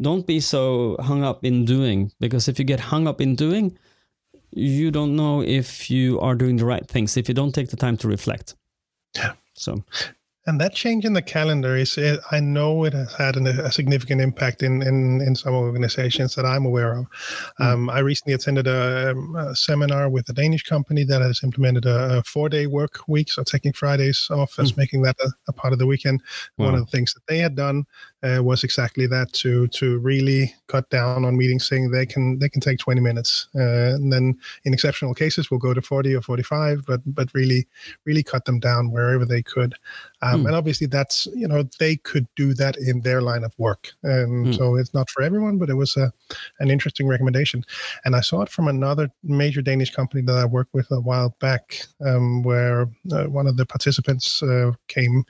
Don't 0.00 0.26
be 0.26 0.40
so 0.40 0.96
hung 1.00 1.22
up 1.22 1.44
in 1.44 1.64
doing, 1.64 2.10
because 2.18 2.48
if 2.48 2.58
you 2.58 2.64
get 2.64 2.80
hung 2.80 3.06
up 3.06 3.20
in 3.20 3.36
doing, 3.36 3.78
you 4.50 4.90
don't 4.90 5.16
know 5.16 5.42
if 5.42 5.90
you 5.90 6.20
are 6.20 6.34
doing 6.34 6.56
the 6.56 6.64
right 6.64 6.86
things. 6.86 7.16
If 7.16 7.28
you 7.28 7.34
don't 7.34 7.52
take 7.52 7.68
the 7.68 7.76
time 7.76 7.96
to 7.98 8.08
reflect. 8.08 8.54
Yeah. 9.14 9.32
So 9.54 9.82
and 10.46 10.60
that 10.60 10.74
change 10.74 11.04
in 11.04 11.12
the 11.12 11.22
calendar 11.22 11.76
is, 11.76 11.96
eh, 11.96 12.16
I 12.32 12.40
know 12.40 12.84
it 12.84 12.94
has 12.94 13.12
had 13.12 13.36
an, 13.36 13.46
a 13.46 13.70
significant 13.70 14.20
impact 14.20 14.62
in, 14.62 14.82
in, 14.82 15.20
in 15.20 15.36
some 15.36 15.54
organizations 15.54 16.34
that 16.34 16.44
I'm 16.44 16.66
aware 16.66 16.98
of. 16.98 17.06
Mm. 17.60 17.64
Um, 17.64 17.90
I 17.90 18.00
recently 18.00 18.34
attended 18.34 18.66
a, 18.66 19.12
um, 19.12 19.36
a, 19.36 19.54
seminar 19.54 20.08
with 20.08 20.28
a 20.28 20.32
Danish 20.32 20.64
company 20.64 21.04
that 21.04 21.22
has 21.22 21.44
implemented 21.44 21.86
a, 21.86 22.18
a 22.18 22.22
four 22.24 22.48
day 22.48 22.66
work 22.66 23.00
week. 23.06 23.30
So 23.30 23.44
taking 23.44 23.72
Fridays 23.72 24.26
off 24.30 24.58
as 24.58 24.72
mm. 24.72 24.78
making 24.78 25.02
that 25.02 25.16
a, 25.20 25.30
a, 25.46 25.52
part 25.52 25.72
of 25.72 25.78
the 25.78 25.86
weekend. 25.86 26.22
Wow. 26.58 26.66
One 26.66 26.74
of 26.74 26.80
the 26.80 26.90
things 26.90 27.14
that 27.14 27.26
they 27.28 27.38
had 27.38 27.54
done 27.54 27.84
uh, 28.22 28.42
was 28.42 28.62
exactly 28.62 29.06
that 29.06 29.32
to 29.32 29.66
to 29.68 29.98
really 29.98 30.54
cut 30.68 30.88
down 30.90 31.24
on 31.24 31.36
meetings, 31.36 31.68
saying 31.68 31.90
they 31.90 32.06
can 32.06 32.38
they 32.38 32.48
can 32.48 32.60
take 32.60 32.78
20 32.78 33.00
minutes, 33.00 33.48
uh, 33.56 33.94
and 33.94 34.12
then 34.12 34.38
in 34.64 34.72
exceptional 34.72 35.14
cases 35.14 35.50
we'll 35.50 35.60
go 35.60 35.74
to 35.74 35.82
40 35.82 36.14
or 36.14 36.22
45, 36.22 36.84
but 36.86 37.00
but 37.06 37.28
really 37.34 37.66
really 38.04 38.22
cut 38.22 38.44
them 38.44 38.60
down 38.60 38.90
wherever 38.90 39.24
they 39.24 39.42
could. 39.42 39.74
Um, 40.22 40.44
mm. 40.44 40.46
And 40.46 40.56
obviously 40.56 40.86
that's 40.86 41.26
you 41.34 41.48
know 41.48 41.64
they 41.78 41.96
could 41.96 42.28
do 42.36 42.54
that 42.54 42.76
in 42.76 43.00
their 43.00 43.22
line 43.22 43.44
of 43.44 43.52
work, 43.58 43.92
and 44.02 44.46
mm. 44.46 44.56
so 44.56 44.76
it's 44.76 44.94
not 44.94 45.10
for 45.10 45.22
everyone, 45.22 45.58
but 45.58 45.70
it 45.70 45.74
was 45.74 45.96
a 45.96 46.12
an 46.60 46.70
interesting 46.70 47.08
recommendation. 47.08 47.64
And 48.04 48.14
I 48.14 48.20
saw 48.20 48.42
it 48.42 48.48
from 48.48 48.68
another 48.68 49.10
major 49.24 49.62
Danish 49.62 49.90
company 49.90 50.22
that 50.22 50.36
I 50.36 50.44
worked 50.44 50.74
with 50.74 50.90
a 50.90 51.00
while 51.00 51.34
back, 51.40 51.86
um, 52.04 52.42
where 52.42 52.88
uh, 53.12 53.24
one 53.24 53.48
of 53.48 53.56
the 53.56 53.66
participants 53.66 54.42
uh, 54.42 54.72
came 54.86 55.24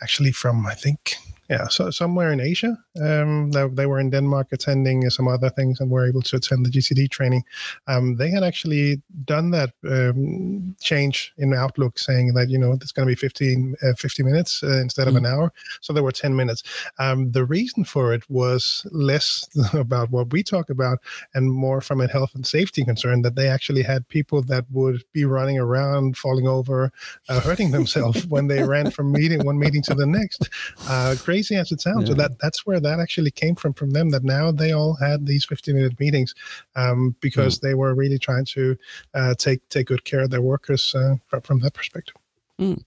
actually 0.00 0.32
from 0.32 0.66
I 0.66 0.74
think 0.74 1.16
yeah, 1.52 1.68
so 1.68 1.90
somewhere 1.90 2.32
in 2.32 2.40
Asia. 2.40 2.78
Um, 3.02 3.50
they, 3.50 3.68
they, 3.68 3.84
were 3.84 4.00
in 4.00 4.08
Denmark 4.08 4.48
attending 4.52 5.08
some 5.10 5.28
other 5.28 5.50
things 5.50 5.80
and 5.80 5.90
were 5.90 6.08
able 6.08 6.22
to 6.22 6.36
attend 6.36 6.64
the 6.64 6.70
GTD 6.70 7.10
training. 7.10 7.44
Um, 7.86 8.16
they 8.16 8.30
had 8.30 8.42
actually 8.42 9.02
done 9.26 9.50
that 9.50 9.70
um, 9.86 10.74
change 10.80 11.34
in 11.36 11.52
Outlook, 11.52 11.98
saying 11.98 12.32
that 12.34 12.48
you 12.48 12.58
know 12.58 12.72
it's 12.72 12.92
going 12.92 13.06
to 13.06 13.12
be 13.12 13.16
15, 13.16 13.74
uh, 13.82 13.92
50 13.98 14.22
minutes 14.22 14.62
uh, 14.62 14.80
instead 14.80 15.08
of 15.08 15.14
mm. 15.14 15.18
an 15.18 15.26
hour. 15.26 15.52
So 15.82 15.92
there 15.92 16.02
were 16.02 16.12
ten 16.12 16.34
minutes. 16.34 16.62
Um, 16.98 17.32
the 17.32 17.44
reason 17.44 17.84
for 17.84 18.14
it 18.14 18.22
was 18.30 18.86
less 18.90 19.46
about 19.74 20.10
what 20.10 20.32
we 20.32 20.42
talk 20.42 20.70
about 20.70 20.98
and 21.34 21.52
more 21.52 21.82
from 21.82 22.00
a 22.00 22.08
health 22.08 22.34
and 22.34 22.46
safety 22.46 22.82
concern. 22.82 23.20
That 23.20 23.34
they 23.34 23.48
actually 23.48 23.82
had 23.82 24.08
people 24.08 24.40
that 24.44 24.64
would 24.70 25.04
be 25.12 25.26
running 25.26 25.58
around, 25.58 26.16
falling 26.16 26.48
over, 26.48 26.92
uh, 27.28 27.40
hurting 27.40 27.72
themselves 27.72 28.26
when 28.34 28.46
they 28.46 28.62
ran 28.62 28.90
from 28.90 29.12
meeting 29.12 29.44
one 29.44 29.58
meeting 29.58 29.82
to 29.82 29.94
the 29.94 30.06
next. 30.06 30.48
Uh, 30.88 31.14
crazy 31.18 31.41
crazy 31.42 31.60
as 31.60 31.72
it 31.72 31.80
sounds. 31.80 32.02
Yeah. 32.02 32.08
So 32.08 32.14
that 32.14 32.38
that's 32.40 32.66
where 32.66 32.80
that 32.80 33.00
actually 33.00 33.30
came 33.30 33.54
from 33.54 33.72
from 33.74 33.90
them. 33.90 34.10
That 34.10 34.24
now 34.24 34.52
they 34.52 34.72
all 34.72 34.94
had 34.94 35.26
these 35.26 35.44
15 35.44 35.74
minute 35.74 35.98
meetings 35.98 36.34
um, 36.76 37.14
because 37.20 37.58
mm. 37.58 37.62
they 37.62 37.74
were 37.74 37.94
really 37.94 38.18
trying 38.18 38.44
to 38.46 38.76
uh, 39.14 39.34
take 39.34 39.68
take 39.68 39.86
good 39.86 40.04
care 40.04 40.20
of 40.20 40.30
their 40.30 40.42
workers 40.42 40.94
uh, 40.94 41.14
from, 41.26 41.40
from 41.42 41.58
that 41.60 41.74
perspective. 41.74 42.16
Mm. 42.60 42.82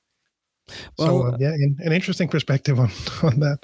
Well, 0.98 1.08
so 1.08 1.28
uh, 1.28 1.38
yeah, 1.40 1.54
in, 1.54 1.78
an 1.80 1.92
interesting 1.92 2.28
perspective 2.28 2.80
on 2.80 2.92
on 3.24 3.40
that. 3.40 3.60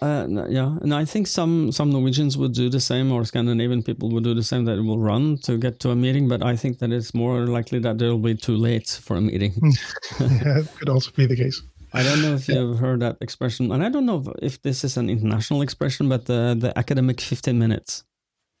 Uh, 0.00 0.46
yeah, 0.48 0.78
and 0.82 0.94
I 0.94 1.04
think 1.04 1.26
some 1.26 1.72
some 1.72 1.90
Norwegians 1.90 2.36
would 2.38 2.54
do 2.54 2.70
the 2.70 2.80
same, 2.80 3.10
or 3.10 3.24
Scandinavian 3.24 3.82
people 3.82 4.08
would 4.10 4.22
do 4.22 4.32
the 4.32 4.44
same. 4.44 4.64
That 4.64 4.78
it 4.78 4.84
will 4.84 5.00
run 5.00 5.38
to 5.38 5.58
get 5.58 5.80
to 5.80 5.90
a 5.90 5.96
meeting, 5.96 6.28
but 6.28 6.40
I 6.40 6.54
think 6.56 6.78
that 6.78 6.92
it's 6.92 7.14
more 7.14 7.48
likely 7.48 7.80
that 7.80 7.98
they'll 7.98 8.24
be 8.32 8.36
too 8.36 8.56
late 8.56 9.00
for 9.02 9.16
a 9.16 9.20
meeting. 9.20 9.52
yeah, 10.20 10.60
it 10.60 10.68
could 10.78 10.88
also 10.88 11.10
be 11.16 11.26
the 11.26 11.34
case. 11.34 11.60
I 11.92 12.02
don't 12.02 12.22
know 12.22 12.34
if 12.34 12.48
you've 12.48 12.78
heard 12.78 13.00
that 13.00 13.16
expression, 13.20 13.72
and 13.72 13.82
I 13.82 13.88
don't 13.88 14.06
know 14.06 14.22
if 14.42 14.60
this 14.62 14.84
is 14.84 14.96
an 14.96 15.08
international 15.10 15.62
expression, 15.62 16.08
but 16.08 16.26
the 16.26 16.56
the 16.58 16.78
academic 16.78 17.20
fifteen 17.20 17.58
minutes. 17.58 18.04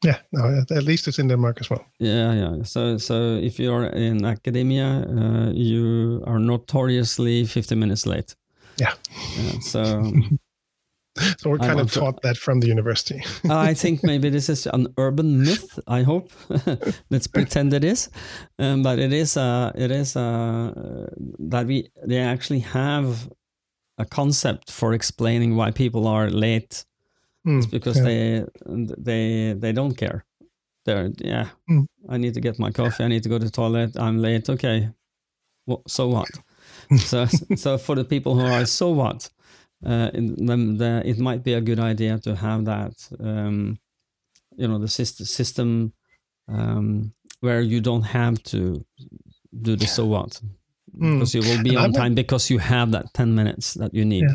Yeah, 0.04 0.18
no, 0.32 0.64
at 0.70 0.84
least 0.84 1.08
it's 1.08 1.18
in 1.18 1.28
Denmark 1.28 1.60
as 1.60 1.70
well. 1.70 1.84
Yeah, 1.98 2.32
yeah. 2.32 2.62
So, 2.62 2.98
so 2.98 3.34
if 3.34 3.58
you're 3.58 3.86
in 3.86 4.24
academia, 4.24 4.86
uh, 4.86 5.50
you 5.52 6.22
are 6.24 6.38
notoriously 6.38 7.44
fifteen 7.46 7.80
minutes 7.80 8.06
late. 8.06 8.36
Yeah. 8.76 8.94
yeah 9.36 9.58
so 9.60 10.12
so 11.38 11.50
we're 11.50 11.58
kind 11.58 11.80
of 11.80 11.92
taught 11.92 12.22
to, 12.22 12.28
that 12.28 12.36
from 12.36 12.60
the 12.60 12.66
university. 12.66 13.22
I 13.50 13.74
think 13.74 14.02
maybe 14.12 14.30
this 14.30 14.48
is 14.48 14.66
an 14.66 14.88
urban 14.96 15.42
myth. 15.42 15.78
I 15.86 16.02
hope. 16.02 16.30
Let's 17.10 17.26
pretend 17.26 17.72
it 17.74 17.84
is, 17.84 18.08
um, 18.58 18.82
but 18.82 18.98
it 18.98 19.12
is. 19.12 19.36
Uh, 19.36 19.72
it 19.74 19.90
is 19.90 20.16
uh, 20.16 21.06
that 21.38 21.66
we 21.66 21.88
they 22.06 22.18
actually 22.18 22.60
have 22.60 23.30
a 23.98 24.04
concept 24.04 24.70
for 24.70 24.94
explaining 24.94 25.56
why 25.56 25.70
people 25.70 26.06
are 26.06 26.30
late. 26.30 26.84
Mm, 27.46 27.58
it's 27.58 27.66
because 27.66 27.98
yeah. 27.98 28.04
they 28.04 28.44
they 28.98 29.54
they 29.58 29.72
don't 29.72 29.96
care. 29.96 30.24
They're 30.84 31.10
yeah. 31.18 31.48
Mm. 31.70 31.86
I 32.08 32.16
need 32.16 32.34
to 32.34 32.40
get 32.40 32.58
my 32.58 32.70
coffee. 32.70 33.04
I 33.04 33.08
need 33.08 33.22
to 33.24 33.28
go 33.28 33.38
to 33.38 33.44
the 33.44 33.50
toilet. 33.50 33.96
I'm 33.96 34.18
late. 34.18 34.48
Okay. 34.48 34.90
Well, 35.66 35.82
so 35.86 36.08
what? 36.08 36.28
so 36.98 37.26
so 37.56 37.78
for 37.78 37.94
the 37.94 38.04
people 38.04 38.34
who 38.34 38.46
are 38.46 38.64
so 38.64 38.90
what 38.90 39.30
uh, 39.84 40.10
the, 40.12 40.74
the, 40.78 41.02
it 41.04 41.18
might 41.18 41.42
be 41.44 41.54
a 41.54 41.60
good 41.60 41.78
idea 41.78 42.18
to 42.18 42.34
have 42.34 42.64
that, 42.64 42.92
um, 43.20 43.78
you 44.56 44.66
know, 44.66 44.78
the 44.78 44.88
system, 44.88 45.26
system 45.26 45.92
um, 46.48 47.12
where 47.40 47.60
you 47.60 47.80
don't 47.80 48.02
have 48.02 48.42
to 48.42 48.84
do 49.62 49.76
the 49.76 49.86
so 49.86 50.06
what, 50.06 50.40
mm. 50.96 51.14
because 51.14 51.34
you 51.34 51.42
will 51.42 51.62
be 51.62 51.76
and 51.76 51.78
on 51.78 51.92
time 51.92 52.14
because 52.14 52.50
you 52.50 52.58
have 52.58 52.90
that 52.90 53.12
10 53.14 53.34
minutes 53.34 53.74
that 53.74 53.94
you 53.94 54.04
need. 54.04 54.24
Yeah. 54.24 54.34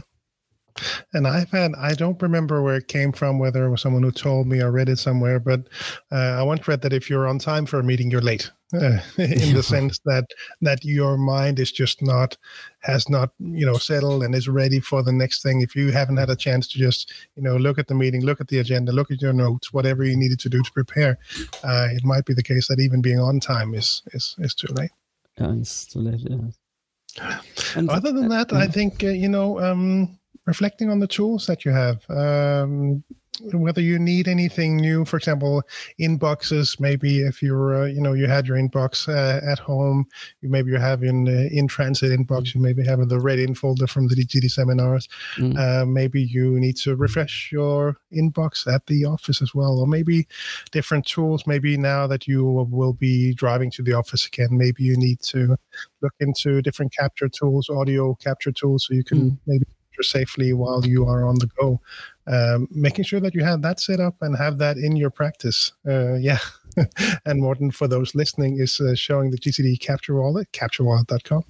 And 1.14 1.28
I've 1.28 1.50
had, 1.52 1.74
I 1.78 1.94
don't 1.94 2.22
remember 2.22 2.62
where 2.62 2.76
it 2.76 2.88
came 2.88 3.12
from, 3.12 3.40
whether 3.40 3.66
it 3.66 3.70
was 3.70 3.82
someone 3.82 4.04
who 4.04 4.12
told 4.12 4.48
me 4.48 4.62
or 4.62 4.72
read 4.72 4.90
it 4.90 5.00
somewhere, 5.00 5.40
but 5.40 5.68
uh, 6.12 6.38
I 6.40 6.44
once 6.44 6.68
read 6.68 6.82
that 6.82 6.94
if 6.94 7.10
you're 7.10 7.28
on 7.28 7.40
time 7.40 7.66
for 7.66 7.80
a 7.80 7.84
meeting, 7.84 8.12
you're 8.12 8.22
late. 8.22 8.52
Uh, 8.74 8.98
in 9.20 9.54
the 9.54 9.62
sense 9.62 10.00
that 10.04 10.26
that 10.62 10.84
your 10.84 11.16
mind 11.16 11.60
is 11.60 11.72
just 11.72 12.02
not 12.02 12.36
has 12.80 13.08
not 13.08 13.30
you 13.38 13.68
know 13.68 13.78
settled 13.78 14.24
and 14.24 14.34
is 14.34 14.50
ready 14.50 14.80
for 14.80 15.04
the 15.04 15.12
next 15.12 15.44
thing. 15.44 15.62
If 15.62 15.76
you 15.76 15.92
haven't 15.92 16.18
had 16.18 16.32
a 16.32 16.36
chance 16.36 16.68
to 16.70 16.80
just 16.80 17.14
you 17.36 17.44
know 17.44 17.56
look 17.56 17.78
at 17.78 17.88
the 17.88 17.94
meeting 17.94 18.26
look 18.26 18.42
at 18.42 18.48
the 18.48 18.58
agenda 18.58 18.92
look 18.92 19.12
at 19.12 19.22
your 19.22 19.32
notes 19.32 19.72
whatever 19.74 20.04
you 20.04 20.18
needed 20.18 20.40
to 20.40 20.50
do 20.50 20.64
to 20.64 20.72
prepare 20.72 21.20
uh, 21.64 21.90
it 21.92 22.04
might 22.04 22.26
be 22.26 22.34
the 22.34 22.42
case 22.42 22.68
that 22.68 22.80
even 22.80 23.00
being 23.00 23.20
on 23.20 23.40
time 23.40 23.76
is 23.76 24.02
is 24.14 24.36
is 24.40 24.56
too 24.56 24.74
late. 24.74 24.90
Yeah 25.38 25.54
it's 25.54 25.86
too 25.86 26.00
late 26.00 26.22
yeah. 26.28 27.42
And 27.76 27.92
other 27.92 28.12
than 28.12 28.28
that 28.30 28.54
i 28.54 28.66
think 28.66 29.04
uh, 29.04 29.08
you 29.08 29.30
know 29.30 29.60
um 29.60 30.18
reflecting 30.46 30.90
on 30.90 31.00
the 31.00 31.08
tools 31.08 31.48
that 31.48 31.66
you 31.66 31.72
have 31.72 32.04
um, 32.10 33.04
whether 33.52 33.82
you 33.82 33.98
need 33.98 34.28
anything 34.28 34.78
new 34.78 35.04
for 35.06 35.18
example 35.18 35.64
inboxes 36.00 36.80
maybe 36.80 37.22
if 37.22 37.42
you're 37.42 37.84
uh, 37.84 37.86
you 37.86 38.00
know 38.00 38.14
you 38.14 38.28
had 38.28 38.46
your 38.46 38.58
inbox 38.58 39.08
uh, 39.10 39.44
at 39.50 39.58
home 39.58 40.06
you 40.42 40.50
maybe 40.50 40.72
you 40.72 40.78
have 40.78 41.04
in 41.04 41.28
uh, 41.28 41.50
in 41.52 41.68
transit 41.68 42.12
inbox 42.12 42.54
you 42.54 42.62
maybe 42.62 42.86
have 42.86 43.08
the 43.10 43.20
red 43.20 43.40
in 43.40 43.56
folder 43.56 43.88
from 43.88 44.08
the 44.08 44.16
GTD 44.16 44.52
seminars 44.52 45.08
mm. 45.38 45.58
Uh, 45.58 45.86
maybe 45.86 46.22
you 46.22 46.60
need 46.60 46.76
to 46.78 46.96
refresh 46.96 47.50
your 47.52 47.98
inbox 48.16 48.72
at 48.72 48.86
the 48.86 49.06
office 49.06 49.42
as 49.42 49.56
well 49.56 49.80
or 49.80 49.88
maybe 49.88 50.28
different 50.72 51.06
tools 51.06 51.48
maybe 51.48 51.76
now 51.76 52.06
that 52.06 52.28
you 52.28 52.46
will 52.46 52.94
be 52.94 53.34
driving 53.34 53.72
to 53.72 53.82
the 53.82 53.94
office 53.94 54.28
again 54.28 54.50
maybe 54.52 54.84
you 54.84 54.96
need 54.96 55.20
to 55.22 55.56
look 56.02 56.14
into 56.20 56.62
different 56.62 56.94
capture 56.94 57.30
tools 57.30 57.70
audio 57.70 58.14
capture 58.16 58.52
tools 58.52 58.86
so 58.86 58.94
you 58.94 59.04
can 59.04 59.32
mm. 59.32 59.38
maybe 59.48 59.66
safely 60.02 60.54
while 60.54 60.86
you 60.86 61.06
are 61.06 61.28
on 61.28 61.36
the 61.36 61.50
go. 61.60 61.80
Um, 62.26 62.68
making 62.72 63.04
sure 63.04 63.20
that 63.20 63.36
you 63.36 63.44
have 63.44 63.62
that 63.64 63.80
set 63.80 64.00
up 64.00 64.16
and 64.22 64.38
have 64.38 64.58
that 64.60 64.78
in 64.78 64.96
your 64.96 65.10
practice. 65.10 65.74
Uh, 65.88 66.14
yeah. 66.14 66.40
and 67.26 67.42
Morten, 67.42 67.70
for 67.70 67.88
those 67.88 68.16
listening, 68.16 68.60
is 68.60 68.80
uh, 68.80 68.96
showing 68.96 69.30
the 69.30 69.38
GTD 69.38 69.80
Capture 69.80 70.16
Wallet, 70.16 70.52
capturewallet.com. 70.54 71.44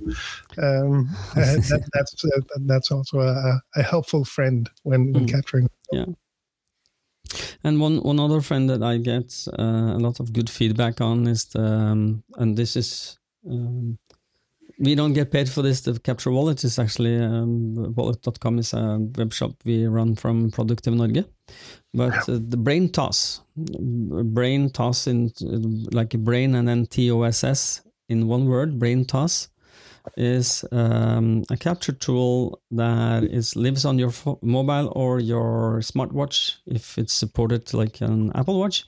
Um, 0.58 1.10
that, 1.36 1.90
that's 1.94 2.26
uh, 2.26 2.42
that's 2.62 2.92
also 2.92 3.20
a, 3.20 3.62
a, 3.76 3.84
helpful 3.84 4.26
friend 4.26 4.70
when, 4.84 5.14
when 5.14 5.26
mm. 5.26 5.32
capturing. 5.32 5.70
Yeah. 5.92 6.06
And 7.64 7.80
one, 7.80 7.98
one 7.98 8.20
other 8.20 8.42
friend 8.42 8.70
that 8.70 8.84
I 8.84 8.98
get 8.98 9.48
uh, 9.58 9.96
a 9.96 10.00
lot 10.00 10.20
of 10.20 10.34
good 10.34 10.50
feedback 10.50 11.00
on 11.00 11.28
is 11.28 11.46
the, 11.46 11.64
um, 11.64 12.24
and 12.36 12.58
this 12.58 12.76
is 12.76 13.18
um, 13.50 13.98
we 14.84 14.96
don't 14.96 15.14
get 15.14 15.32
paid 15.32 15.50
for 15.50 15.62
this. 15.62 15.82
The 15.82 15.98
Capture 16.00 16.32
Wallet 16.32 16.64
is 16.64 16.78
actually 16.78 17.18
um, 17.18 17.94
wallet.com 17.96 18.60
is 18.60 18.74
a 18.74 19.00
web 19.18 19.32
shop 19.32 19.52
we 19.64 19.86
run 19.86 20.16
from 20.16 20.52
Produktiv 20.52 20.94
Norge. 20.94 21.26
But 21.94 22.28
uh, 22.28 22.40
the 22.50 22.58
brain 22.58 22.90
toss, 22.90 23.42
brain 23.56 24.70
toss 24.70 25.08
in 25.08 25.32
like 25.92 26.14
a 26.14 26.18
brain 26.18 26.56
and 26.56 26.68
then 26.68 26.86
T 26.88 27.10
O 27.12 27.22
S 27.24 27.44
S 27.44 27.82
in 28.10 28.28
one 28.28 28.46
word, 28.46 28.78
brain 28.78 29.06
toss 29.06 29.48
is 30.18 30.66
um, 30.74 31.44
a 31.50 31.56
capture 31.56 31.94
tool 31.94 32.60
that 32.72 33.24
is 33.24 33.56
lives 33.56 33.86
on 33.86 33.98
your 33.98 34.12
mobile 34.42 34.92
or 34.98 35.22
your 35.22 35.80
smartwatch 35.80 36.58
if 36.66 36.98
it's 36.98 37.14
supported 37.14 37.74
like 37.74 38.02
an 38.02 38.30
Apple 38.36 38.60
Watch, 38.60 38.86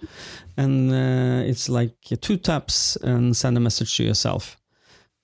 and 0.58 0.92
uh, 0.92 1.50
it's 1.50 1.70
like 1.70 1.96
two 2.20 2.36
taps 2.36 2.98
and 2.98 3.38
send 3.38 3.56
a 3.56 3.62
message 3.62 3.96
to 3.96 4.04
yourself 4.04 4.58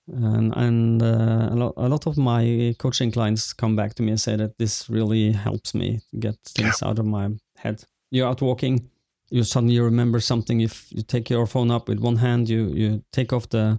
and, 0.08 0.52
and 0.56 1.02
uh, 1.02 1.48
a, 1.50 1.56
lot, 1.56 1.74
a 1.76 1.88
lot 1.88 2.06
of 2.06 2.16
my 2.18 2.74
coaching 2.78 3.10
clients 3.10 3.52
come 3.52 3.76
back 3.76 3.94
to 3.94 4.02
me 4.02 4.10
and 4.10 4.20
say 4.20 4.36
that 4.36 4.58
this 4.58 4.90
really 4.90 5.32
helps 5.32 5.74
me 5.74 6.00
get 6.18 6.36
things 6.44 6.80
yeah. 6.82 6.88
out 6.88 6.98
of 6.98 7.06
my 7.06 7.30
head 7.56 7.84
you're 8.10 8.28
out 8.28 8.42
walking 8.42 8.88
you 9.30 9.42
suddenly 9.42 9.80
remember 9.80 10.20
something 10.20 10.60
if 10.60 10.92
you 10.92 11.02
take 11.02 11.30
your 11.30 11.46
phone 11.46 11.70
up 11.70 11.88
with 11.88 12.00
one 12.00 12.16
hand 12.16 12.48
you 12.48 12.66
you 12.68 13.02
take 13.12 13.32
off 13.32 13.48
the 13.48 13.78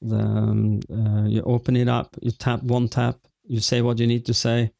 the 0.00 0.18
um, 0.18 0.80
uh, 0.92 1.26
you 1.26 1.42
open 1.42 1.76
it 1.76 1.88
up 1.88 2.16
you 2.20 2.30
tap 2.30 2.62
one 2.62 2.88
tap 2.88 3.16
you 3.44 3.60
say 3.60 3.80
what 3.80 3.98
you 3.98 4.06
need 4.06 4.24
to 4.26 4.34
say 4.34 4.70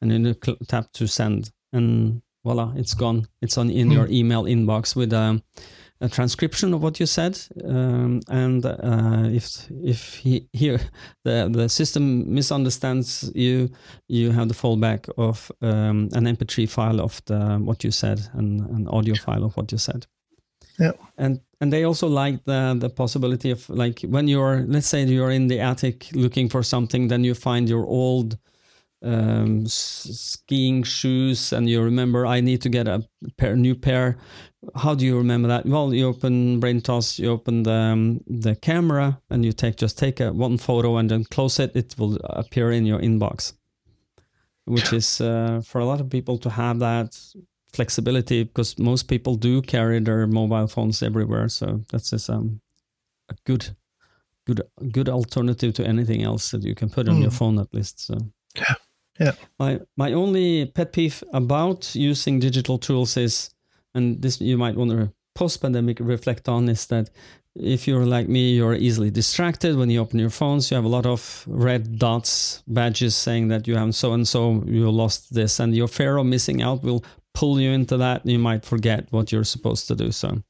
and 0.00 0.10
then 0.10 0.24
you 0.24 0.34
tap 0.66 0.92
to 0.92 1.06
send 1.06 1.50
and 1.72 2.22
voila 2.44 2.72
it's 2.76 2.94
gone 2.94 3.26
it's 3.42 3.58
on 3.58 3.70
in 3.70 3.88
mm. 3.88 3.92
your 3.92 4.06
email 4.08 4.44
inbox 4.44 4.96
with 4.96 5.12
a 5.12 5.18
um, 5.18 5.42
a 6.00 6.08
transcription 6.08 6.74
of 6.74 6.82
what 6.82 7.00
you 7.00 7.06
said, 7.06 7.38
um, 7.64 8.20
and 8.28 8.64
uh, 8.64 9.28
if 9.32 9.66
if 9.82 10.14
he, 10.14 10.48
here 10.52 10.80
the 11.24 11.48
the 11.52 11.68
system 11.68 12.32
misunderstands 12.32 13.32
you, 13.34 13.68
you 14.06 14.30
have 14.30 14.48
the 14.48 14.54
fallback 14.54 15.08
of 15.16 15.50
um, 15.60 16.08
an 16.12 16.24
MP3 16.24 16.68
file 16.68 17.00
of 17.00 17.20
the 17.26 17.58
what 17.58 17.82
you 17.82 17.90
said 17.90 18.20
and 18.34 18.60
an 18.70 18.86
audio 18.88 19.14
file 19.14 19.44
of 19.44 19.56
what 19.56 19.72
you 19.72 19.78
said. 19.78 20.06
Yeah, 20.78 20.92
and 21.16 21.40
and 21.60 21.72
they 21.72 21.84
also 21.84 22.06
like 22.06 22.44
the 22.44 22.76
the 22.78 22.90
possibility 22.90 23.50
of 23.50 23.68
like 23.68 24.00
when 24.02 24.28
you're 24.28 24.64
let's 24.68 24.86
say 24.86 25.04
you're 25.04 25.32
in 25.32 25.48
the 25.48 25.60
attic 25.60 26.06
looking 26.12 26.48
for 26.48 26.62
something, 26.62 27.08
then 27.08 27.24
you 27.24 27.34
find 27.34 27.68
your 27.68 27.84
old 27.86 28.38
um, 29.02 29.66
skiing 29.66 30.82
shoes 30.82 31.52
and 31.52 31.68
you 31.68 31.82
remember 31.82 32.26
I 32.26 32.40
need 32.40 32.62
to 32.62 32.68
get 32.68 32.88
a 32.88 33.02
pair, 33.36 33.56
new 33.56 33.74
pair. 33.74 34.18
How 34.74 34.94
do 34.94 35.06
you 35.06 35.16
remember 35.16 35.48
that? 35.48 35.66
Well, 35.66 35.94
you 35.94 36.08
open 36.08 36.60
BrainToss, 36.60 37.18
you 37.18 37.30
open 37.30 37.62
the, 37.62 37.72
um, 37.72 38.20
the 38.26 38.56
camera 38.56 39.20
and 39.30 39.44
you 39.44 39.52
take 39.52 39.76
just 39.76 39.98
take 39.98 40.20
a 40.20 40.32
one 40.32 40.58
photo 40.58 40.96
and 40.96 41.10
then 41.10 41.24
close 41.24 41.58
it. 41.58 41.76
It 41.76 41.94
will 41.98 42.16
appear 42.24 42.72
in 42.72 42.86
your 42.86 43.00
inbox. 43.00 43.52
which 44.68 44.92
is 44.92 45.20
uh, 45.20 45.62
for 45.64 45.80
a 45.80 45.84
lot 45.84 46.00
of 46.00 46.10
people 46.10 46.38
to 46.38 46.50
have 46.50 46.78
that 46.78 47.18
flexibility 47.72 48.44
because 48.44 48.78
most 48.78 49.08
people 49.08 49.34
do 49.34 49.62
carry 49.62 49.98
their 50.00 50.26
mobile 50.26 50.66
phones 50.66 51.02
everywhere. 51.02 51.48
So 51.48 51.82
that's 51.90 52.10
just 52.10 52.28
um, 52.28 52.60
a 53.30 53.34
good, 53.44 53.74
good, 54.46 54.62
good 54.92 55.08
alternative 55.08 55.72
to 55.74 55.86
anything 55.86 56.22
else 56.22 56.50
that 56.50 56.62
you 56.62 56.74
can 56.74 56.90
put 56.90 57.08
on 57.08 57.16
mm. 57.16 57.22
your 57.22 57.30
phone 57.30 57.58
at 57.58 57.72
least. 57.72 58.00
So 58.00 58.18
yeah, 58.56 58.74
yeah. 59.18 59.32
My 59.58 59.80
my 59.96 60.12
only 60.12 60.66
pet 60.66 60.92
peeve 60.92 61.22
about 61.32 61.94
using 61.94 62.38
digital 62.40 62.78
tools 62.78 63.16
is, 63.16 63.50
and 63.94 64.22
this 64.22 64.40
you 64.40 64.58
might 64.58 64.76
want 64.76 64.90
to 64.90 65.12
post 65.34 65.60
pandemic 65.60 65.98
reflect 66.00 66.48
on 66.48 66.68
is 66.68 66.86
that 66.86 67.10
if 67.54 67.88
you're 67.88 68.06
like 68.06 68.28
me, 68.28 68.54
you're 68.54 68.74
easily 68.74 69.10
distracted 69.10 69.76
when 69.76 69.90
you 69.90 70.00
open 70.00 70.18
your 70.18 70.30
phones. 70.30 70.70
You 70.70 70.76
have 70.76 70.84
a 70.84 70.88
lot 70.88 71.06
of 71.06 71.44
red 71.48 71.98
dots, 71.98 72.62
badges 72.66 73.16
saying 73.16 73.48
that 73.48 73.66
you 73.66 73.76
have 73.76 73.94
so 73.94 74.12
and 74.12 74.26
so, 74.26 74.62
you 74.66 74.90
lost 74.90 75.34
this, 75.34 75.60
and 75.60 75.74
your 75.74 75.88
fear 75.88 76.16
of 76.18 76.26
missing 76.26 76.62
out 76.62 76.82
will 76.82 77.04
pull 77.34 77.60
you 77.60 77.70
into 77.70 77.96
that. 77.96 78.24
You 78.24 78.38
might 78.38 78.64
forget 78.64 79.06
what 79.10 79.32
you're 79.32 79.44
supposed 79.44 79.88
to 79.88 79.96
do. 79.96 80.12
So, 80.12 80.42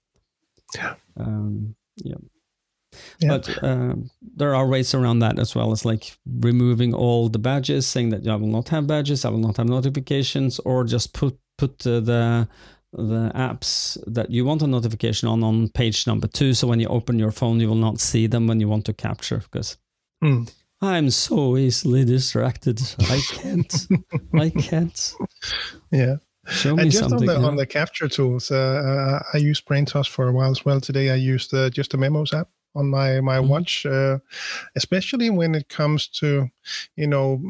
yeah, 0.75 0.95
um, 1.17 1.75
yeah. 1.97 2.17
Yeah. 3.19 3.29
But 3.29 3.63
uh, 3.63 3.95
there 4.37 4.55
are 4.55 4.67
ways 4.67 4.95
around 4.95 5.21
that 5.21 5.39
as 5.39 5.55
well 5.55 5.73
as 5.73 5.85
like 5.85 6.17
removing 6.27 6.95
all 6.95 7.29
the 7.29 7.39
badges, 7.39 7.87
saying 7.87 8.11
that 8.11 8.27
I 8.27 8.37
will 8.37 8.49
not 8.49 8.69
have 8.69 8.87
badges, 8.87 9.25
I 9.25 9.31
will 9.31 9.39
not 9.39 9.57
have 9.57 9.69
notifications, 9.69 10.59
or 10.61 10.85
just 10.85 11.13
put 11.13 11.39
put 11.57 11.87
uh, 11.87 12.01
the 12.01 12.49
the 12.93 13.31
apps 13.35 13.99
that 14.07 14.31
you 14.31 14.45
want 14.45 14.63
a 14.63 14.67
notification 14.67 15.29
on 15.29 15.43
on 15.45 15.69
page 15.69 16.07
number 16.07 16.27
two. 16.27 16.55
So 16.55 16.67
when 16.67 16.81
you 16.81 16.89
open 16.89 17.19
your 17.19 17.33
phone, 17.33 17.61
you 17.61 17.69
will 17.69 17.75
not 17.75 18.01
see 18.01 18.27
them 18.27 18.47
when 18.47 18.61
you 18.61 18.69
want 18.69 18.87
to 18.87 18.93
capture 18.93 19.39
because 19.39 19.77
mm. 20.23 20.51
I'm 20.81 21.11
so 21.11 21.57
easily 21.57 22.05
distracted. 22.05 22.81
I 23.01 23.21
can't. 23.33 23.89
I 24.35 24.51
can't. 24.51 25.15
Yeah. 25.91 26.17
Show 26.47 26.77
me 26.77 26.85
and 26.85 26.91
just 26.91 27.11
something. 27.11 27.29
On 27.29 27.43
the, 27.43 27.49
on 27.49 27.57
the 27.57 27.67
capture 27.67 28.09
tools, 28.09 28.51
uh, 28.51 28.57
uh 28.57 29.23
I 29.35 29.39
used 29.39 29.67
BrainToss 29.67 30.09
for 30.09 30.29
a 30.29 30.33
while 30.33 30.51
as 30.51 30.65
well. 30.65 30.81
Today 30.81 31.11
I 31.11 31.17
used 31.17 31.53
uh, 31.53 31.69
just 31.69 31.91
the 31.91 31.99
memos 31.99 32.33
app 32.33 32.49
on 32.79 32.89
my 32.89 33.21
my 33.21 33.39
mm-hmm. 33.39 33.49
watch, 33.49 33.85
uh, 33.87 34.19
especially 34.77 35.31
when 35.31 35.55
it 35.55 35.69
comes 35.69 36.09
to 36.21 36.49
you 36.97 37.07
know 37.07 37.43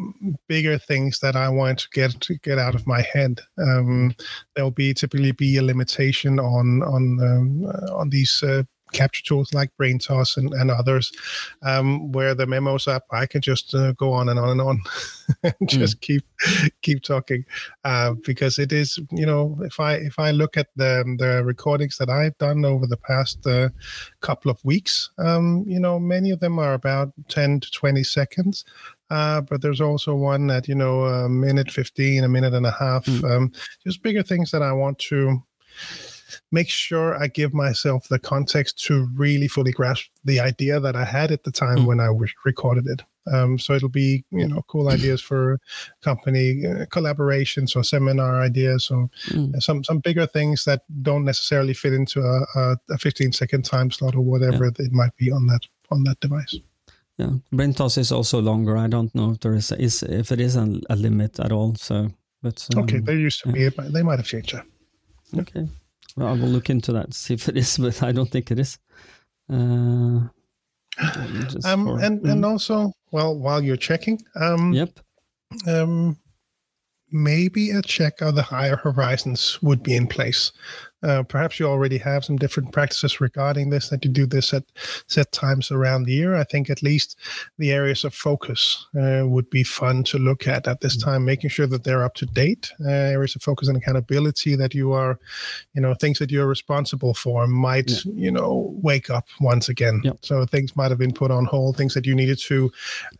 bigger 0.48 0.78
things 0.78 1.20
that 1.20 1.36
I 1.36 1.48
want 1.48 1.80
to 1.80 1.88
get 1.92 2.20
to 2.20 2.34
get 2.38 2.58
out 2.58 2.74
of 2.74 2.86
my 2.86 3.02
head. 3.02 3.40
Um, 3.58 4.14
there'll 4.54 4.70
be 4.70 4.94
typically 4.94 5.32
be 5.32 5.58
a 5.58 5.62
limitation 5.62 6.40
on 6.40 6.82
on 6.82 7.02
um, 7.22 7.66
uh, 7.66 7.94
on 7.94 8.08
these 8.10 8.42
uh, 8.42 8.62
capture 8.92 9.24
tools 9.24 9.54
like 9.54 9.70
BrainToss 9.80 10.36
and, 10.36 10.52
and 10.54 10.70
others, 10.70 11.12
um, 11.62 12.12
where 12.12 12.34
the 12.34 12.46
memos 12.46 12.88
app 12.88 13.04
I 13.10 13.26
can 13.26 13.40
just 13.40 13.74
uh, 13.74 13.92
go 13.92 14.12
on 14.12 14.28
and 14.28 14.38
on 14.38 14.50
and 14.50 14.60
on, 14.60 14.80
and 15.42 15.54
hmm. 15.58 15.66
just 15.66 15.98
mm. 15.98 16.00
keep 16.00 16.24
keep 16.82 17.02
talking, 17.02 17.44
uh, 17.84 18.14
because 18.24 18.58
it 18.58 18.72
is 18.72 18.98
you 19.10 19.26
know 19.26 19.58
if 19.62 19.80
I 19.80 19.94
if 19.94 20.18
I 20.18 20.30
look 20.30 20.56
at 20.56 20.68
the 20.76 21.04
the 21.18 21.44
recordings 21.44 21.96
that 21.98 22.10
I've 22.10 22.36
done 22.38 22.64
over 22.64 22.86
the 22.86 22.96
past 22.96 23.46
uh, 23.46 23.68
couple 24.20 24.50
of 24.50 24.64
weeks, 24.64 25.10
um, 25.18 25.64
you 25.66 25.80
know 25.80 25.98
many 25.98 26.30
of 26.30 26.40
them 26.40 26.58
are 26.58 26.74
about 26.74 27.12
ten 27.28 27.60
to 27.60 27.70
twenty 27.70 28.04
seconds. 28.04 28.64
Uh, 29.10 29.40
but 29.40 29.62
there's 29.62 29.80
also 29.80 30.14
one 30.14 30.50
at 30.50 30.68
you 30.68 30.74
know 30.74 31.04
a 31.04 31.30
minute 31.30 31.70
15 31.70 32.24
a 32.24 32.28
minute 32.28 32.52
and 32.52 32.66
a 32.66 32.70
half 32.70 33.06
mm. 33.06 33.24
um, 33.24 33.50
just 33.82 34.02
bigger 34.02 34.22
things 34.22 34.50
that 34.50 34.60
i 34.60 34.70
want 34.70 34.98
to 34.98 35.42
make 36.52 36.68
sure 36.68 37.20
I 37.20 37.28
give 37.28 37.54
myself 37.54 38.08
the 38.08 38.18
context 38.18 38.84
to 38.86 39.08
really 39.14 39.48
fully 39.48 39.72
grasp 39.72 40.06
the 40.24 40.40
idea 40.40 40.80
that 40.80 40.96
I 40.96 41.04
had 41.04 41.30
at 41.30 41.44
the 41.44 41.52
time 41.52 41.78
mm. 41.78 41.86
when 41.86 42.00
I 42.00 42.08
recorded 42.44 42.86
it. 42.86 43.02
Um, 43.32 43.58
so 43.58 43.74
it'll 43.74 43.88
be 43.88 44.24
you 44.30 44.48
know 44.48 44.62
cool 44.68 44.88
ideas 44.96 45.20
for 45.20 45.60
company 46.02 46.64
uh, 46.66 46.86
collaborations 46.86 47.76
or 47.76 47.84
seminar 47.84 48.40
ideas 48.40 48.90
or 48.90 49.10
mm. 49.26 49.62
some 49.62 49.84
some 49.84 49.98
bigger 49.98 50.26
things 50.26 50.64
that 50.64 50.82
don't 51.02 51.24
necessarily 51.24 51.74
fit 51.74 51.92
into 51.92 52.20
a, 52.20 52.76
a, 52.90 52.98
15 52.98 53.32
second 53.32 53.64
time 53.64 53.90
slot 53.90 54.14
or 54.14 54.22
whatever 54.22 54.64
yeah. 54.64 54.86
it 54.86 54.92
might 54.92 55.14
be 55.16 55.30
on 55.30 55.46
that 55.46 55.60
on 55.90 56.04
that 56.04 56.20
device. 56.20 56.56
Yeah, 57.18 57.30
BrainToss 57.52 57.98
is 57.98 58.12
also 58.12 58.40
longer. 58.40 58.76
I 58.76 58.86
don't 58.86 59.12
know 59.12 59.32
if 59.32 59.40
there 59.40 59.54
is, 59.54 59.72
is 59.72 60.04
if 60.04 60.30
it 60.30 60.40
is 60.40 60.54
a, 60.54 60.80
a 60.88 60.94
limit 60.94 61.40
at 61.40 61.50
all. 61.50 61.74
So, 61.74 62.12
but 62.42 62.66
um, 62.76 62.84
okay, 62.84 63.00
there 63.00 63.16
used 63.16 63.42
to 63.42 63.50
yeah. 63.50 63.70
be. 63.70 63.88
They 63.88 64.04
might 64.04 64.20
have 64.20 64.26
changed 64.26 64.54
that. 64.54 64.64
Okay. 65.36 65.66
I 66.22 66.32
will 66.32 66.48
look 66.48 66.70
into 66.70 66.92
that, 66.92 67.12
to 67.12 67.18
see 67.18 67.34
if 67.34 67.48
it 67.48 67.56
is, 67.56 67.78
but 67.78 68.02
I 68.02 68.12
don't 68.12 68.30
think 68.30 68.50
it 68.50 68.58
is. 68.58 68.78
Uh, 69.50 70.28
um, 71.64 71.84
for, 71.84 72.00
and 72.00 72.20
mm. 72.20 72.30
and 72.30 72.44
also, 72.44 72.92
well, 73.12 73.36
while 73.36 73.62
you're 73.62 73.76
checking, 73.76 74.20
um, 74.34 74.72
yep, 74.72 74.98
um, 75.66 76.18
maybe 77.10 77.70
a 77.70 77.82
check 77.82 78.20
of 78.20 78.34
the 78.34 78.42
higher 78.42 78.76
horizons 78.76 79.62
would 79.62 79.82
be 79.82 79.94
in 79.94 80.06
place. 80.06 80.52
Uh, 81.02 81.22
perhaps 81.22 81.60
you 81.60 81.66
already 81.66 81.98
have 81.98 82.24
some 82.24 82.36
different 82.36 82.72
practices 82.72 83.20
regarding 83.20 83.70
this, 83.70 83.88
that 83.88 84.04
you 84.04 84.10
do 84.10 84.26
this 84.26 84.52
at 84.52 84.64
set 85.06 85.30
times 85.32 85.70
around 85.70 86.04
the 86.04 86.12
year. 86.12 86.34
I 86.34 86.44
think 86.44 86.70
at 86.70 86.82
least 86.82 87.16
the 87.58 87.72
areas 87.72 88.04
of 88.04 88.14
focus 88.14 88.86
uh, 89.00 89.22
would 89.24 89.48
be 89.50 89.62
fun 89.62 90.02
to 90.04 90.18
look 90.18 90.46
at 90.46 90.66
at 90.66 90.80
this 90.80 90.96
mm. 90.96 91.04
time, 91.04 91.24
making 91.24 91.50
sure 91.50 91.66
that 91.68 91.84
they're 91.84 92.04
up 92.04 92.14
to 92.14 92.26
date. 92.26 92.72
Uh, 92.84 92.90
areas 92.90 93.36
of 93.36 93.42
focus 93.42 93.68
and 93.68 93.76
accountability 93.76 94.56
that 94.56 94.74
you 94.74 94.92
are, 94.92 95.18
you 95.74 95.80
know, 95.80 95.94
things 95.94 96.18
that 96.18 96.30
you're 96.30 96.46
responsible 96.46 97.14
for 97.14 97.46
might, 97.46 97.90
yeah. 97.90 98.12
you 98.14 98.30
know, 98.30 98.74
wake 98.82 99.08
up 99.08 99.26
once 99.40 99.68
again. 99.68 100.00
Yeah. 100.02 100.12
So 100.22 100.46
things 100.46 100.74
might 100.76 100.90
have 100.90 100.98
been 100.98 101.14
put 101.14 101.30
on 101.30 101.44
hold, 101.44 101.76
things 101.76 101.94
that 101.94 102.06
you 102.06 102.14
needed 102.14 102.38
to 102.40 102.72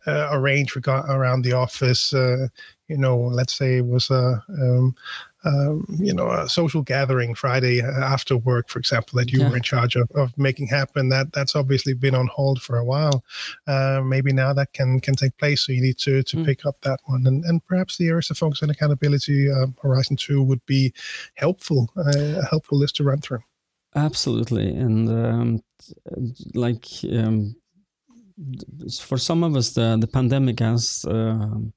uh, 0.05 0.29
arrange 0.31 0.75
reg- 0.75 0.87
around 0.87 1.43
the 1.43 1.53
office. 1.53 2.13
Uh, 2.13 2.47
you 2.87 2.97
know, 2.97 3.17
let's 3.17 3.55
say 3.55 3.77
it 3.77 3.85
was 3.85 4.09
a, 4.09 4.43
um, 4.49 4.95
um, 5.45 5.85
you 5.99 6.13
know, 6.13 6.29
a 6.29 6.49
social 6.49 6.81
gathering 6.81 7.33
Friday 7.33 7.81
after 7.81 8.35
work, 8.35 8.69
for 8.69 8.79
example, 8.79 9.17
that 9.19 9.31
you 9.31 9.39
yeah. 9.39 9.49
were 9.49 9.55
in 9.55 9.63
charge 9.63 9.95
of, 9.95 10.09
of 10.11 10.37
making 10.37 10.67
happen. 10.67 11.09
That 11.09 11.31
that's 11.31 11.55
obviously 11.55 11.93
been 11.93 12.15
on 12.15 12.27
hold 12.27 12.61
for 12.61 12.77
a 12.77 12.83
while. 12.83 13.23
Uh, 13.65 14.01
maybe 14.03 14.33
now 14.33 14.53
that 14.53 14.73
can 14.73 14.99
can 14.99 15.15
take 15.15 15.37
place. 15.37 15.65
So 15.65 15.71
you 15.71 15.81
need 15.81 15.97
to 15.99 16.23
to 16.23 16.37
mm. 16.37 16.45
pick 16.45 16.65
up 16.65 16.81
that 16.81 16.99
one, 17.05 17.25
and 17.25 17.43
and 17.45 17.65
perhaps 17.65 17.97
the 17.97 18.07
areas 18.07 18.29
of 18.29 18.37
focus 18.37 18.61
and 18.61 18.71
accountability 18.71 19.49
uh, 19.49 19.67
Horizon 19.81 20.17
Two 20.17 20.43
would 20.43 20.65
be 20.65 20.93
helpful, 21.35 21.89
uh, 21.97 22.39
a 22.41 22.45
helpful 22.45 22.77
list 22.77 22.97
to 22.97 23.03
run 23.03 23.21
through. 23.21 23.43
Absolutely, 23.95 24.67
and 24.75 25.09
um, 25.09 25.63
like 26.53 26.85
um, 27.11 27.55
for 29.01 29.17
some 29.17 29.43
of 29.43 29.55
us, 29.55 29.71
the 29.71 29.97
the 29.99 30.07
pandemic 30.07 30.59
has 30.59 31.05
um, 31.07 31.73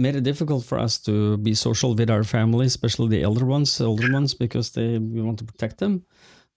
made 0.00 0.16
it 0.16 0.24
difficult 0.24 0.64
for 0.64 0.78
us 0.78 0.98
to 0.98 1.36
be 1.38 1.54
social 1.54 1.94
with 1.94 2.10
our 2.10 2.24
family, 2.24 2.66
especially 2.66 3.08
the 3.08 3.22
elder 3.22 3.44
ones, 3.44 3.80
older 3.80 4.12
ones, 4.12 4.34
because 4.34 4.72
they 4.72 4.98
we 4.98 5.20
want 5.22 5.38
to 5.38 5.44
protect 5.44 5.78
them. 5.78 6.02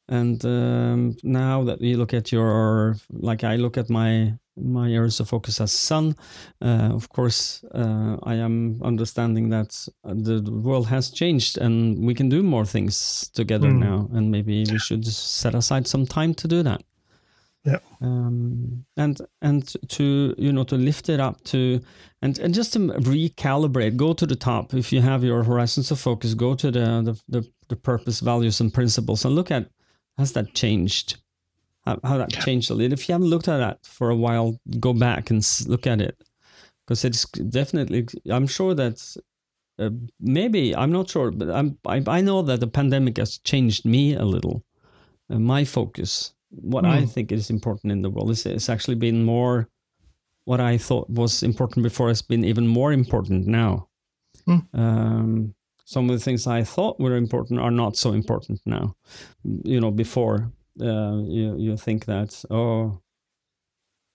And 0.10 0.44
um, 0.46 1.16
now 1.24 1.64
that 1.64 1.82
you 1.82 1.98
look 1.98 2.14
at 2.14 2.32
your, 2.32 2.96
like 3.10 3.44
I 3.44 3.56
look 3.56 3.78
at 3.78 3.90
my 3.90 4.34
my 4.56 4.92
areas 4.92 5.20
of 5.20 5.30
focus 5.30 5.60
as 5.60 5.72
son, 5.72 6.16
uh, 6.62 6.92
of 6.94 7.10
course, 7.10 7.64
uh, 7.74 8.18
I 8.24 8.36
am 8.36 8.80
understanding 8.84 9.50
that 9.50 9.88
the 10.04 10.44
world 10.52 10.88
has 10.88 11.10
changed 11.10 11.58
and 11.58 12.06
we 12.06 12.14
can 12.14 12.30
do 12.30 12.44
more 12.44 12.66
things 12.66 13.30
together 13.34 13.70
mm. 13.70 13.80
now, 13.80 14.10
and 14.14 14.30
maybe 14.30 14.64
we 14.70 14.78
should 14.78 15.06
set 15.06 15.56
aside 15.56 15.88
some 15.88 16.06
time 16.06 16.34
to 16.36 16.48
do 16.48 16.64
that. 16.64 16.84
Yeah. 17.66 17.80
Um, 18.02 18.86
and 18.98 19.22
and 19.42 19.74
to 19.90 20.36
you 20.38 20.52
know 20.52 20.66
to 20.66 20.76
lift 20.76 21.08
it 21.08 21.22
up 21.22 21.42
to 21.46 21.80
and 22.22 22.38
and 22.40 22.54
just 22.54 22.74
to 22.74 22.80
recalibrate, 22.80 23.96
go 23.96 24.14
to 24.14 24.26
the 24.26 24.36
top. 24.36 24.74
If 24.74 24.92
you 24.92 25.02
have 25.02 25.24
your 25.24 25.44
horizons 25.44 25.90
of 25.90 26.00
focus, 26.00 26.34
go 26.34 26.56
to 26.56 26.72
the 26.72 26.80
the 26.80 27.22
the, 27.30 27.52
the 27.70 27.76
purpose, 27.78 28.20
values, 28.20 28.60
and 28.60 28.74
principles, 28.74 29.24
and 29.24 29.34
look 29.34 29.50
at 29.50 29.70
has 30.18 30.34
that 30.34 30.54
changed, 30.54 31.18
how, 31.86 32.00
how 32.04 32.18
that 32.18 32.34
yeah. 32.34 32.42
changed 32.42 32.70
a 32.70 32.74
little. 32.74 32.94
If 32.94 33.08
you 33.08 33.14
haven't 33.14 33.30
looked 33.30 33.48
at 33.48 33.58
that 33.58 33.86
for 33.86 34.10
a 34.10 34.16
while, 34.16 34.60
go 34.80 34.94
back 34.94 35.30
and 35.30 35.42
look 35.66 35.88
at 35.88 36.02
it 36.02 36.22
because 36.86 37.06
it's 37.06 37.26
definitely. 37.30 38.08
I'm 38.30 38.48
sure 38.48 38.74
that 38.74 39.16
uh, 39.80 39.90
maybe 40.20 40.76
I'm 40.76 40.92
not 40.92 41.10
sure, 41.10 41.32
but 41.32 41.50
I'm 41.50 41.78
I, 41.86 42.04
I 42.08 42.20
know 42.20 42.42
that 42.42 42.60
the 42.60 42.68
pandemic 42.68 43.18
has 43.18 43.38
changed 43.38 43.86
me 43.86 44.16
a 44.16 44.26
little, 44.26 44.66
uh, 45.30 45.40
my 45.40 45.64
focus 45.64 46.34
what 46.62 46.84
mm. 46.84 46.90
I 46.90 47.00
hmm. 47.02 47.06
think 47.06 47.32
is 47.32 47.50
important 47.50 47.92
in 47.92 48.02
the 48.02 48.10
world 48.10 48.30
is 48.32 48.46
it's 48.46 48.70
actually 48.70 48.96
been 48.96 49.24
more 49.24 49.70
what 50.46 50.60
I 50.60 50.78
thought 50.78 51.10
was 51.10 51.44
important 51.44 51.84
before 51.84 52.10
has 52.10 52.22
been 52.22 52.44
even 52.44 52.68
more 52.68 52.92
important 52.92 53.48
now. 53.48 53.88
Mm. 54.48 54.66
Um, 54.74 55.56
some 55.86 56.10
of 56.10 56.18
the 56.18 56.24
things 56.24 56.48
I 56.48 56.64
thought 56.64 57.00
were 57.00 57.16
important 57.16 57.60
are 57.60 57.72
not 57.72 57.96
so 57.96 58.14
important 58.14 58.60
now. 58.66 58.96
You 59.44 59.80
know, 59.80 59.92
before 59.92 60.52
uh, 60.82 61.22
you 61.26 61.56
you 61.58 61.78
think 61.78 62.06
that 62.06 62.44
oh 62.50 63.00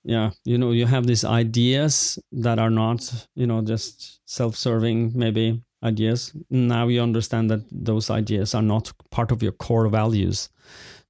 yeah 0.05 0.31
you 0.45 0.59
know 0.59 0.73
you 0.73 0.87
have 0.87 1.07
these 1.07 1.25
ideas 1.25 2.19
that 2.33 2.59
are 2.59 2.71
not 2.71 3.27
you 3.35 3.47
know 3.47 3.61
just 3.63 4.21
self-serving 4.27 5.13
maybe 5.15 5.63
ideas 5.85 6.33
now 6.51 6.89
you 6.89 7.01
understand 7.01 7.51
that 7.51 7.61
those 7.71 8.11
ideas 8.11 8.55
are 8.55 8.63
not 8.63 8.93
part 9.11 9.31
of 9.31 9.43
your 9.43 9.53
core 9.53 9.89
values 9.89 10.49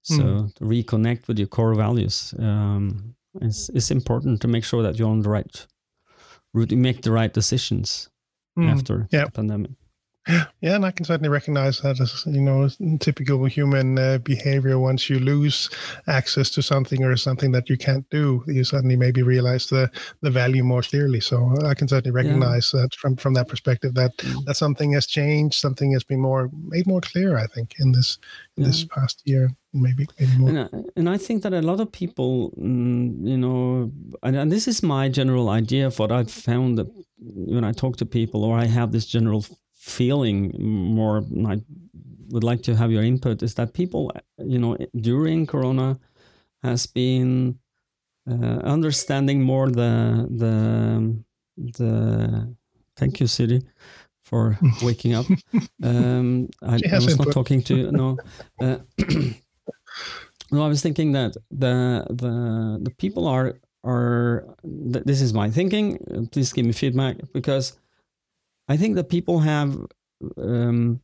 so 0.02 0.22
mm. 0.22 0.52
reconnect 0.60 1.28
with 1.28 1.38
your 1.38 1.48
core 1.48 1.74
values. 1.74 2.34
Um, 2.38 3.14
it's, 3.40 3.68
it's 3.70 3.90
important 3.90 4.40
to 4.40 4.48
make 4.48 4.64
sure 4.64 4.82
that 4.82 4.98
you're 4.98 5.08
on 5.08 5.20
the 5.20 5.28
right 5.28 5.66
route, 6.54 6.70
you 6.72 6.78
make 6.78 7.02
the 7.02 7.12
right 7.12 7.32
decisions. 7.32 8.10
mm. 8.58 8.70
after 8.70 9.08
yeah. 9.10 9.26
the 9.26 9.30
pandemic. 9.30 9.70
Yeah, 10.60 10.74
and 10.74 10.84
I 10.84 10.90
can 10.90 11.06
certainly 11.06 11.30
recognize 11.30 11.80
that 11.80 12.00
as 12.00 12.24
you 12.26 12.40
know 12.40 12.68
typical 13.00 13.44
human 13.46 13.98
uh, 13.98 14.18
behavior. 14.18 14.78
Once 14.78 15.08
you 15.08 15.18
lose 15.18 15.70
access 16.06 16.50
to 16.50 16.62
something 16.62 17.02
or 17.02 17.16
something 17.16 17.52
that 17.52 17.70
you 17.70 17.78
can't 17.78 18.08
do, 18.10 18.44
you 18.46 18.64
suddenly 18.64 18.96
maybe 18.96 19.22
realize 19.22 19.68
the 19.68 19.90
the 20.20 20.30
value 20.30 20.62
more 20.62 20.82
clearly. 20.82 21.20
So 21.20 21.54
I 21.64 21.74
can 21.74 21.88
certainly 21.88 22.14
recognize 22.14 22.72
yeah. 22.74 22.82
that 22.82 22.94
from 22.94 23.16
from 23.16 23.34
that 23.34 23.48
perspective 23.48 23.94
that 23.94 24.16
mm. 24.18 24.44
that 24.44 24.56
something 24.56 24.92
has 24.92 25.06
changed, 25.06 25.54
something 25.54 25.92
has 25.92 26.04
been 26.04 26.20
more 26.20 26.50
made 26.52 26.86
more 26.86 27.00
clear. 27.00 27.38
I 27.38 27.46
think 27.46 27.74
in 27.78 27.92
this 27.92 28.18
in 28.56 28.64
yeah. 28.64 28.68
this 28.68 28.84
past 28.84 29.22
year, 29.24 29.50
maybe, 29.72 30.06
maybe 30.18 30.36
more. 30.36 30.48
And 30.50 30.58
I, 30.58 30.68
and 30.96 31.08
I 31.08 31.16
think 31.16 31.42
that 31.42 31.52
a 31.52 31.62
lot 31.62 31.80
of 31.80 31.90
people, 31.92 32.52
mm, 32.58 33.26
you 33.26 33.36
know, 33.36 33.92
and, 34.22 34.36
and 34.36 34.52
this 34.52 34.68
is 34.68 34.82
my 34.82 35.08
general 35.08 35.48
idea 35.48 35.86
of 35.86 35.98
what 35.98 36.12
I've 36.12 36.30
found 36.30 36.78
that 36.78 36.88
when 37.18 37.64
I 37.64 37.72
talk 37.72 37.96
to 37.98 38.06
people, 38.06 38.44
or 38.44 38.58
I 38.58 38.66
have 38.66 38.92
this 38.92 39.06
general 39.06 39.44
feeling 39.88 40.52
more 40.58 41.24
I 41.46 41.60
would 42.30 42.44
like 42.44 42.62
to 42.64 42.76
have 42.76 42.92
your 42.92 43.02
input 43.02 43.42
is 43.42 43.54
that 43.54 43.72
people 43.72 44.12
you 44.38 44.58
know 44.58 44.76
during 44.96 45.46
corona 45.46 45.98
has 46.62 46.86
been 46.86 47.58
uh, 48.30 48.60
understanding 48.62 49.42
more 49.42 49.70
the 49.70 50.26
the 50.30 51.24
the 51.56 52.54
thank 52.96 53.20
you 53.20 53.26
Siri 53.26 53.62
for 54.22 54.58
waking 54.82 55.14
up. 55.14 55.26
Um 55.82 56.48
I, 56.62 56.78
I 56.92 56.98
was 56.98 57.18
not 57.18 57.32
talking 57.32 57.62
to 57.64 57.90
no. 57.90 58.18
Uh, 58.60 58.78
no 60.50 60.64
I 60.64 60.68
was 60.68 60.82
thinking 60.82 61.12
that 61.12 61.36
the 61.50 62.06
the 62.10 62.78
the 62.82 62.90
people 62.98 63.26
are 63.26 63.54
are 63.84 64.44
this 64.62 65.20
is 65.22 65.32
my 65.32 65.50
thinking. 65.50 66.28
Please 66.32 66.52
give 66.52 66.66
me 66.66 66.72
feedback 66.72 67.16
because 67.32 67.78
I 68.68 68.76
think 68.76 68.96
that 68.96 69.08
people 69.08 69.40
have 69.40 69.78
um, 70.36 71.00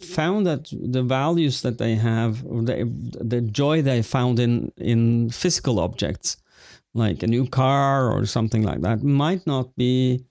found 0.00 0.46
that 0.46 0.68
the 0.70 1.02
values 1.02 1.62
that 1.62 1.78
they 1.78 1.94
have, 1.94 2.42
the, 2.42 2.90
the 3.20 3.40
joy 3.40 3.82
they 3.82 4.02
found 4.02 4.38
in 4.38 4.72
in 4.76 5.30
physical 5.30 5.80
objects, 5.80 6.36
like 6.94 7.22
a 7.22 7.26
new 7.26 7.46
car 7.46 8.10
or 8.10 8.26
something 8.26 8.62
like 8.62 8.82
that, 8.82 9.02
might 9.02 9.46
not 9.46 9.74
be, 9.76 10.24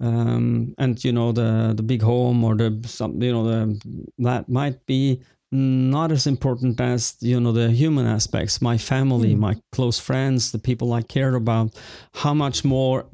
um, 0.00 0.74
and 0.78 1.02
you 1.04 1.12
know 1.12 1.32
the 1.32 1.72
the 1.76 1.82
big 1.82 2.02
home 2.02 2.44
or 2.44 2.54
the 2.54 2.80
some 2.86 3.20
you 3.20 3.32
know 3.32 3.44
the 3.44 3.80
that 4.18 4.48
might 4.48 4.84
be 4.86 5.20
not 5.52 6.10
as 6.12 6.26
important 6.26 6.80
as 6.80 7.16
you 7.20 7.40
know 7.40 7.52
the 7.52 7.70
human 7.70 8.06
aspects 8.06 8.60
my 8.60 8.76
family 8.76 9.34
mm. 9.34 9.38
my 9.38 9.54
close 9.70 9.98
friends 9.98 10.50
the 10.50 10.58
people 10.58 10.92
i 10.92 11.00
care 11.00 11.36
about 11.36 11.72
how 12.14 12.34
much 12.34 12.64
more 12.64 13.06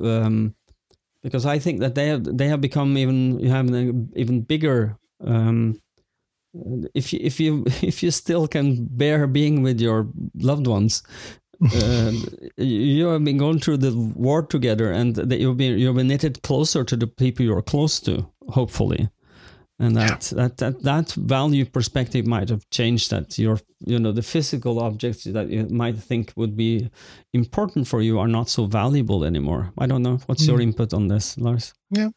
um, 0.00 0.52
because 1.22 1.46
I 1.46 1.58
think 1.58 1.80
that 1.80 1.94
they 1.94 2.08
have 2.08 2.24
they 2.24 2.48
have 2.48 2.60
become 2.60 2.96
even 2.96 3.38
you 3.40 3.50
have 3.50 3.68
an 3.68 4.10
even 4.16 4.42
bigger. 4.42 4.96
Um, 5.24 5.80
if 6.94 7.12
you 7.12 7.20
if 7.22 7.38
you 7.38 7.64
if 7.82 8.02
you 8.02 8.10
still 8.10 8.48
can 8.48 8.86
bear 8.86 9.26
being 9.26 9.62
with 9.62 9.80
your 9.80 10.08
loved 10.34 10.66
ones, 10.66 11.02
uh, 11.74 12.12
you 12.56 13.06
have 13.06 13.24
been 13.24 13.38
going 13.38 13.58
through 13.58 13.78
the 13.78 13.96
war 13.96 14.42
together, 14.42 14.90
and 14.90 15.16
that 15.16 15.38
you've 15.38 15.56
been 15.56 15.78
you've 15.78 15.96
been 15.96 16.08
knitted 16.08 16.42
closer 16.42 16.84
to 16.84 16.96
the 16.96 17.06
people 17.06 17.44
you're 17.44 17.62
close 17.62 18.00
to. 18.00 18.26
Hopefully, 18.48 19.08
and 19.80 19.96
that, 19.96 20.30
yeah. 20.30 20.42
that 20.42 20.56
that 20.58 20.82
that 20.82 21.12
value 21.12 21.64
perspective 21.64 22.26
might 22.26 22.50
have 22.50 22.68
changed 22.70 23.10
that 23.10 23.38
your 23.38 23.58
you 23.86 23.98
know 23.98 24.12
the 24.12 24.22
physical 24.22 24.78
objects 24.78 25.24
that 25.24 25.48
you 25.48 25.66
might 25.70 25.98
think 25.98 26.32
would 26.36 26.54
be 26.54 26.90
important 27.32 27.88
for 27.88 28.02
you 28.02 28.18
are 28.18 28.28
not 28.28 28.48
so 28.48 28.66
valuable 28.66 29.24
anymore. 29.24 29.72
I 29.78 29.86
don't 29.86 30.02
know. 30.02 30.18
What's 30.26 30.44
mm. 30.44 30.48
your 30.48 30.60
input 30.60 30.92
on 30.92 31.08
this 31.08 31.38
lars? 31.38 31.72
Yeah. 31.90 32.10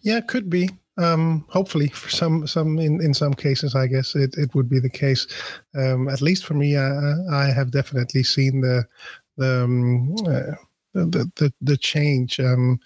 Yeah 0.00 0.20
could 0.20 0.48
be. 0.48 0.70
Um, 0.96 1.44
hopefully 1.48 1.88
for 1.88 2.08
some 2.08 2.46
some 2.46 2.78
in, 2.80 3.00
in 3.00 3.14
some 3.14 3.32
cases 3.32 3.76
i 3.76 3.86
guess 3.86 4.16
it, 4.16 4.34
it 4.36 4.52
would 4.54 4.68
be 4.68 4.80
the 4.80 4.90
case. 4.90 5.26
Um, 5.74 6.08
at 6.08 6.22
least 6.22 6.44
for 6.44 6.54
me 6.54 6.76
I, 6.76 7.14
I 7.32 7.52
have 7.52 7.70
definitely 7.70 8.22
seen 8.22 8.60
the 8.60 8.84
the 9.36 9.64
um, 9.64 10.14
uh, 10.26 10.54
the 10.94 11.30
the, 11.36 11.52
the 11.60 11.76
change. 11.76 12.40
Um, 12.40 12.80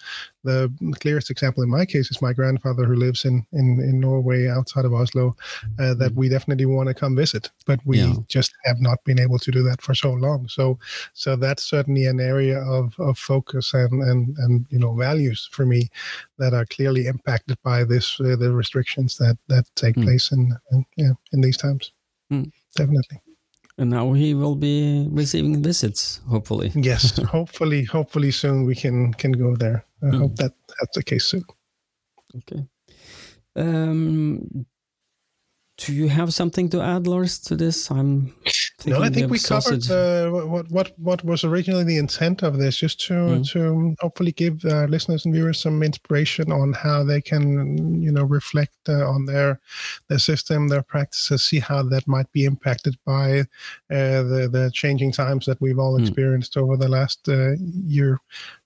the 0.45 0.69
clearest 0.99 1.31
example 1.31 1.63
in 1.63 1.69
my 1.69 1.85
case 1.85 2.11
is 2.11 2.21
my 2.21 2.33
grandfather 2.33 2.83
who 2.83 2.95
lives 2.95 3.23
in 3.23 3.45
in, 3.53 3.79
in 3.79 3.99
Norway 3.99 4.47
outside 4.47 4.85
of 4.85 4.93
Oslo. 4.93 5.35
Uh, 5.79 5.93
that 5.93 6.11
mm-hmm. 6.11 6.19
we 6.19 6.29
definitely 6.29 6.65
want 6.65 6.87
to 6.89 6.93
come 6.93 7.15
visit, 7.15 7.49
but 7.65 7.79
we 7.85 7.99
yeah. 7.99 8.13
just 8.27 8.53
have 8.65 8.79
not 8.81 9.03
been 9.05 9.19
able 9.19 9.39
to 9.39 9.51
do 9.51 9.63
that 9.63 9.81
for 9.81 9.95
so 9.95 10.11
long. 10.11 10.47
So 10.47 10.77
so 11.13 11.35
that's 11.35 11.63
certainly 11.63 12.05
an 12.05 12.19
area 12.19 12.59
of, 12.59 12.93
of 12.99 13.17
focus 13.17 13.73
and, 13.73 14.03
and 14.03 14.37
and 14.37 14.65
you 14.69 14.79
know 14.79 14.93
values 14.93 15.49
for 15.51 15.65
me 15.65 15.89
that 16.37 16.53
are 16.53 16.65
clearly 16.65 17.07
impacted 17.07 17.57
by 17.63 17.83
this 17.83 18.19
uh, 18.19 18.35
the 18.35 18.51
restrictions 18.51 19.17
that 19.17 19.37
that 19.47 19.65
take 19.75 19.95
mm. 19.95 20.03
place 20.03 20.31
in, 20.31 20.53
in 20.71 20.85
yeah 20.97 21.13
in 21.31 21.41
these 21.41 21.57
times. 21.57 21.91
Mm. 22.31 22.51
Definitely 22.75 23.21
and 23.77 23.89
now 23.89 24.13
he 24.13 24.33
will 24.33 24.55
be 24.55 25.07
receiving 25.11 25.61
visits 25.63 26.21
hopefully. 26.29 26.71
Yes 26.75 27.17
hopefully 27.31 27.83
hopefully 27.83 28.31
soon 28.31 28.65
we 28.65 28.75
can 28.75 29.13
can 29.13 29.31
go 29.31 29.55
there. 29.55 29.85
I 30.01 30.05
mm. 30.05 30.17
hope 30.17 30.35
that 30.37 30.53
that's 30.79 30.95
the 30.95 31.03
case 31.03 31.25
soon. 31.25 31.43
Okay. 32.37 32.65
Um 33.55 34.65
do 35.77 35.93
you 35.93 36.07
have 36.07 36.33
something 36.33 36.69
to 36.69 36.81
add 36.81 37.07
lars 37.07 37.39
to 37.39 37.55
this? 37.55 37.89
I'm 37.89 38.35
no, 38.85 39.01
I 39.01 39.09
think 39.09 39.31
we 39.31 39.39
covered 39.39 39.89
uh, 39.89 40.29
what 40.29 40.69
what 40.69 40.99
what 40.99 41.23
was 41.23 41.43
originally 41.43 41.83
the 41.83 41.97
intent 41.97 42.43
of 42.43 42.57
this, 42.57 42.77
just 42.77 42.99
to 43.07 43.13
mm. 43.13 43.51
to 43.51 43.95
hopefully 43.99 44.31
give 44.31 44.63
uh, 44.65 44.85
listeners 44.85 45.25
and 45.25 45.33
viewers 45.33 45.59
some 45.61 45.83
inspiration 45.83 46.51
on 46.51 46.73
how 46.73 47.03
they 47.03 47.21
can 47.21 48.01
you 48.01 48.11
know 48.11 48.23
reflect 48.23 48.75
uh, 48.89 49.07
on 49.07 49.25
their 49.25 49.59
their 50.07 50.19
system, 50.19 50.67
their 50.67 50.83
practices, 50.83 51.45
see 51.45 51.59
how 51.59 51.83
that 51.83 52.07
might 52.07 52.31
be 52.31 52.45
impacted 52.45 52.95
by 53.05 53.41
uh, 53.91 54.23
the 54.23 54.49
the 54.51 54.71
changing 54.73 55.11
times 55.11 55.45
that 55.45 55.61
we've 55.61 55.79
all 55.79 55.97
mm. 55.97 56.01
experienced 56.01 56.57
over 56.57 56.77
the 56.77 56.89
last 56.89 57.27
uh, 57.29 57.53
year. 57.85 58.19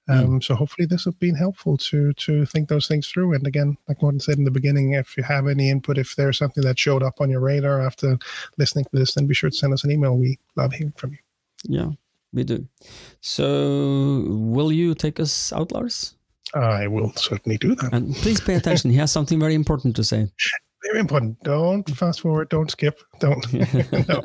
Mm. 0.09 0.17
Um, 0.17 0.27
mm. 0.39 0.43
So 0.43 0.55
hopefully 0.55 0.85
this 0.85 1.05
has 1.05 1.15
been 1.15 1.35
helpful 1.35 1.77
to 1.77 2.13
to 2.13 2.45
think 2.45 2.69
those 2.69 2.87
things 2.87 3.07
through. 3.07 3.33
And 3.33 3.45
again, 3.45 3.77
like 3.87 4.01
Morten 4.01 4.19
said 4.19 4.37
in 4.37 4.43
the 4.43 4.51
beginning, 4.51 4.93
if 4.93 5.17
you 5.17 5.23
have 5.23 5.47
any 5.47 5.69
input, 5.69 5.97
if 5.97 6.15
there's 6.15 6.37
something 6.37 6.63
that 6.63 6.79
showed 6.79 7.03
up 7.03 7.19
on 7.19 7.29
your 7.29 7.41
radar 7.41 7.81
after 7.81 8.17
listening 8.57 8.85
to 8.85 8.91
this, 8.93 9.13
then 9.13 9.27
be 9.27 9.33
sure 9.33 9.49
to 9.49 9.55
send 9.55 9.73
us 9.73 9.83
an 9.83 9.91
email. 9.91 10.15
We 10.15 10.39
love 10.55 10.73
hearing 10.73 10.93
from 10.97 11.11
you. 11.11 11.17
Yeah, 11.63 11.89
we 12.33 12.43
do. 12.43 12.67
So 13.21 14.23
will 14.27 14.71
you 14.71 14.93
take 14.95 15.19
us 15.19 15.51
out, 15.53 15.71
Lars? 15.71 16.15
I 16.53 16.87
will 16.87 17.11
certainly 17.15 17.57
do 17.57 17.75
that. 17.75 17.93
And 17.93 18.15
please 18.15 18.39
pay 18.39 18.55
attention. 18.55 18.91
he 18.91 18.97
has 18.97 19.11
something 19.11 19.39
very 19.39 19.53
important 19.53 19.95
to 19.97 20.03
say 20.03 20.29
very 20.87 20.99
important. 20.99 21.41
Don't 21.43 21.89
fast 21.89 22.21
forward. 22.21 22.49
Don't 22.49 22.71
skip. 22.71 22.99
Don't. 23.19 23.45
no. 24.07 24.21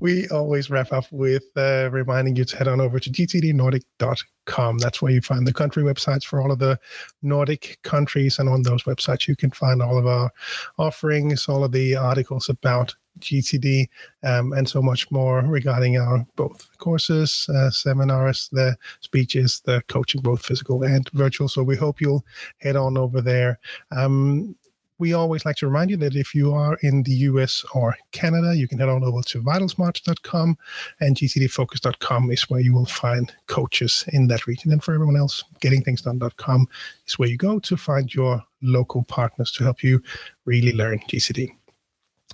We 0.00 0.28
always 0.28 0.70
wrap 0.70 0.92
up 0.92 1.04
with 1.10 1.44
uh, 1.56 1.90
reminding 1.90 2.36
you 2.36 2.44
to 2.44 2.56
head 2.56 2.68
on 2.68 2.80
over 2.80 2.98
to 2.98 3.10
gtdnordic.com. 3.10 4.78
That's 4.78 5.02
where 5.02 5.12
you 5.12 5.20
find 5.20 5.46
the 5.46 5.52
country 5.52 5.82
websites 5.82 6.24
for 6.24 6.40
all 6.40 6.52
of 6.52 6.58
the 6.58 6.78
Nordic 7.22 7.78
countries. 7.82 8.38
And 8.38 8.48
on 8.48 8.62
those 8.62 8.84
websites, 8.84 9.28
you 9.28 9.36
can 9.36 9.50
find 9.50 9.82
all 9.82 9.98
of 9.98 10.06
our 10.06 10.30
offerings, 10.78 11.48
all 11.48 11.64
of 11.64 11.72
the 11.72 11.96
articles 11.96 12.48
about 12.48 12.94
GTD, 13.20 13.88
um, 14.22 14.52
and 14.52 14.68
so 14.68 14.80
much 14.80 15.10
more 15.10 15.42
regarding 15.42 15.98
our 15.98 16.26
both 16.36 16.68
courses, 16.78 17.48
uh, 17.54 17.70
seminars, 17.70 18.48
the 18.52 18.76
speeches, 19.00 19.62
the 19.64 19.82
coaching, 19.88 20.20
both 20.22 20.44
physical 20.44 20.82
and 20.82 21.08
virtual. 21.10 21.48
So 21.48 21.62
we 21.62 21.76
hope 21.76 22.00
you'll 22.00 22.24
head 22.58 22.76
on 22.76 22.96
over 22.96 23.20
there. 23.20 23.58
Um, 23.90 24.56
we 25.00 25.14
always 25.14 25.44
like 25.46 25.56
to 25.56 25.66
remind 25.66 25.90
you 25.90 25.96
that 25.96 26.14
if 26.14 26.34
you 26.34 26.52
are 26.52 26.76
in 26.82 27.02
the 27.02 27.12
US 27.30 27.64
or 27.74 27.96
Canada, 28.12 28.54
you 28.54 28.68
can 28.68 28.78
head 28.78 28.90
on 28.90 29.02
over 29.02 29.22
to 29.22 29.42
vitalsmart.com 29.42 30.58
and 31.00 31.16
gtdfocus.com 31.16 32.30
is 32.30 32.48
where 32.50 32.60
you 32.60 32.74
will 32.74 32.86
find 32.86 33.32
coaches 33.46 34.04
in 34.12 34.28
that 34.28 34.46
region. 34.46 34.70
And 34.70 34.84
for 34.84 34.94
everyone 34.94 35.16
else, 35.16 35.42
gettingthingsdone.com 35.60 36.68
is 37.06 37.18
where 37.18 37.30
you 37.30 37.38
go 37.38 37.58
to 37.58 37.76
find 37.76 38.14
your 38.14 38.42
local 38.62 39.02
partners 39.04 39.50
to 39.52 39.64
help 39.64 39.82
you 39.82 40.02
really 40.44 40.72
learn 40.72 40.98
GTD. 41.08 41.48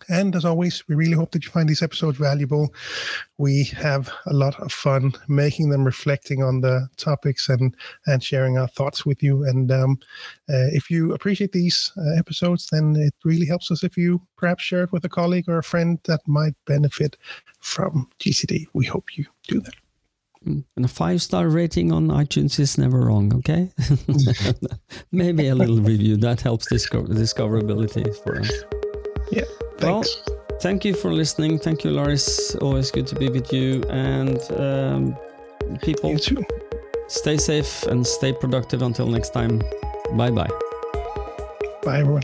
And 0.09 0.35
as 0.37 0.45
always, 0.45 0.87
we 0.89 0.95
really 0.95 1.13
hope 1.17 1.33
that 1.33 1.45
you 1.45 1.51
find 1.51 1.69
these 1.69 1.83
episodes 1.83 2.19
valuable. 2.19 2.73
We 3.39 3.65
have 3.77 4.11
a 4.27 4.35
lot 4.35 4.59
of 4.61 4.73
fun 4.73 5.13
making 5.29 5.71
them, 5.71 5.85
reflecting 5.85 6.43
on 6.43 6.61
the 6.61 6.89
topics, 6.97 7.49
and 7.49 7.75
and 8.07 8.23
sharing 8.23 8.59
our 8.59 8.69
thoughts 8.69 9.05
with 9.05 9.23
you. 9.23 9.45
And 9.45 9.71
um, 9.73 9.99
uh, 10.49 10.71
if 10.73 10.91
you 10.91 11.13
appreciate 11.13 11.53
these 11.53 11.93
uh, 11.97 12.19
episodes, 12.19 12.69
then 12.71 12.97
it 12.97 13.15
really 13.25 13.47
helps 13.47 13.71
us 13.71 13.83
if 13.83 13.97
you 13.97 14.21
perhaps 14.37 14.63
share 14.63 14.85
it 14.85 14.93
with 14.93 15.05
a 15.05 15.09
colleague 15.09 15.49
or 15.49 15.59
a 15.59 15.63
friend 15.63 15.99
that 16.05 16.21
might 16.27 16.55
benefit 16.67 17.17
from 17.59 18.09
GTD. 18.21 18.67
We 18.73 18.87
hope 18.87 19.17
you 19.17 19.27
do 19.49 19.61
that. 19.61 19.75
And 20.47 20.65
a 20.77 20.89
five 20.89 21.21
star 21.23 21.49
rating 21.49 21.91
on 21.91 22.09
iTunes 22.09 22.61
is 22.61 22.79
never 22.79 23.01
wrong, 23.01 23.35
okay? 23.35 23.73
Maybe 25.13 25.49
a 25.49 25.55
little 25.57 25.81
review 25.81 26.17
that 26.19 26.41
helps 26.41 26.67
discover 26.67 27.09
discoverability 27.09 28.15
for 28.23 28.39
us. 28.39 28.53
Yeah. 29.33 29.43
Thanks. 29.79 30.23
Well, 30.27 30.59
thank 30.61 30.85
you 30.85 30.95
for 30.95 31.13
listening. 31.13 31.59
Thank 31.59 31.85
you, 31.85 31.91
Lars. 31.91 32.57
Always 32.61 32.91
good 32.91 33.07
to 33.09 33.15
be 33.15 33.29
with 33.29 33.53
you. 33.53 33.83
And 33.91 34.41
um, 34.53 35.17
people, 35.83 36.11
you 36.11 36.19
too. 36.19 36.45
stay 37.09 37.37
safe 37.37 37.83
and 37.85 38.07
stay 38.07 38.33
productive 38.33 38.83
until 38.83 39.07
next 39.07 39.31
time. 39.31 39.63
Bye 40.13 40.31
bye. 40.31 40.51
Bye, 41.83 42.01
everyone. 42.01 42.23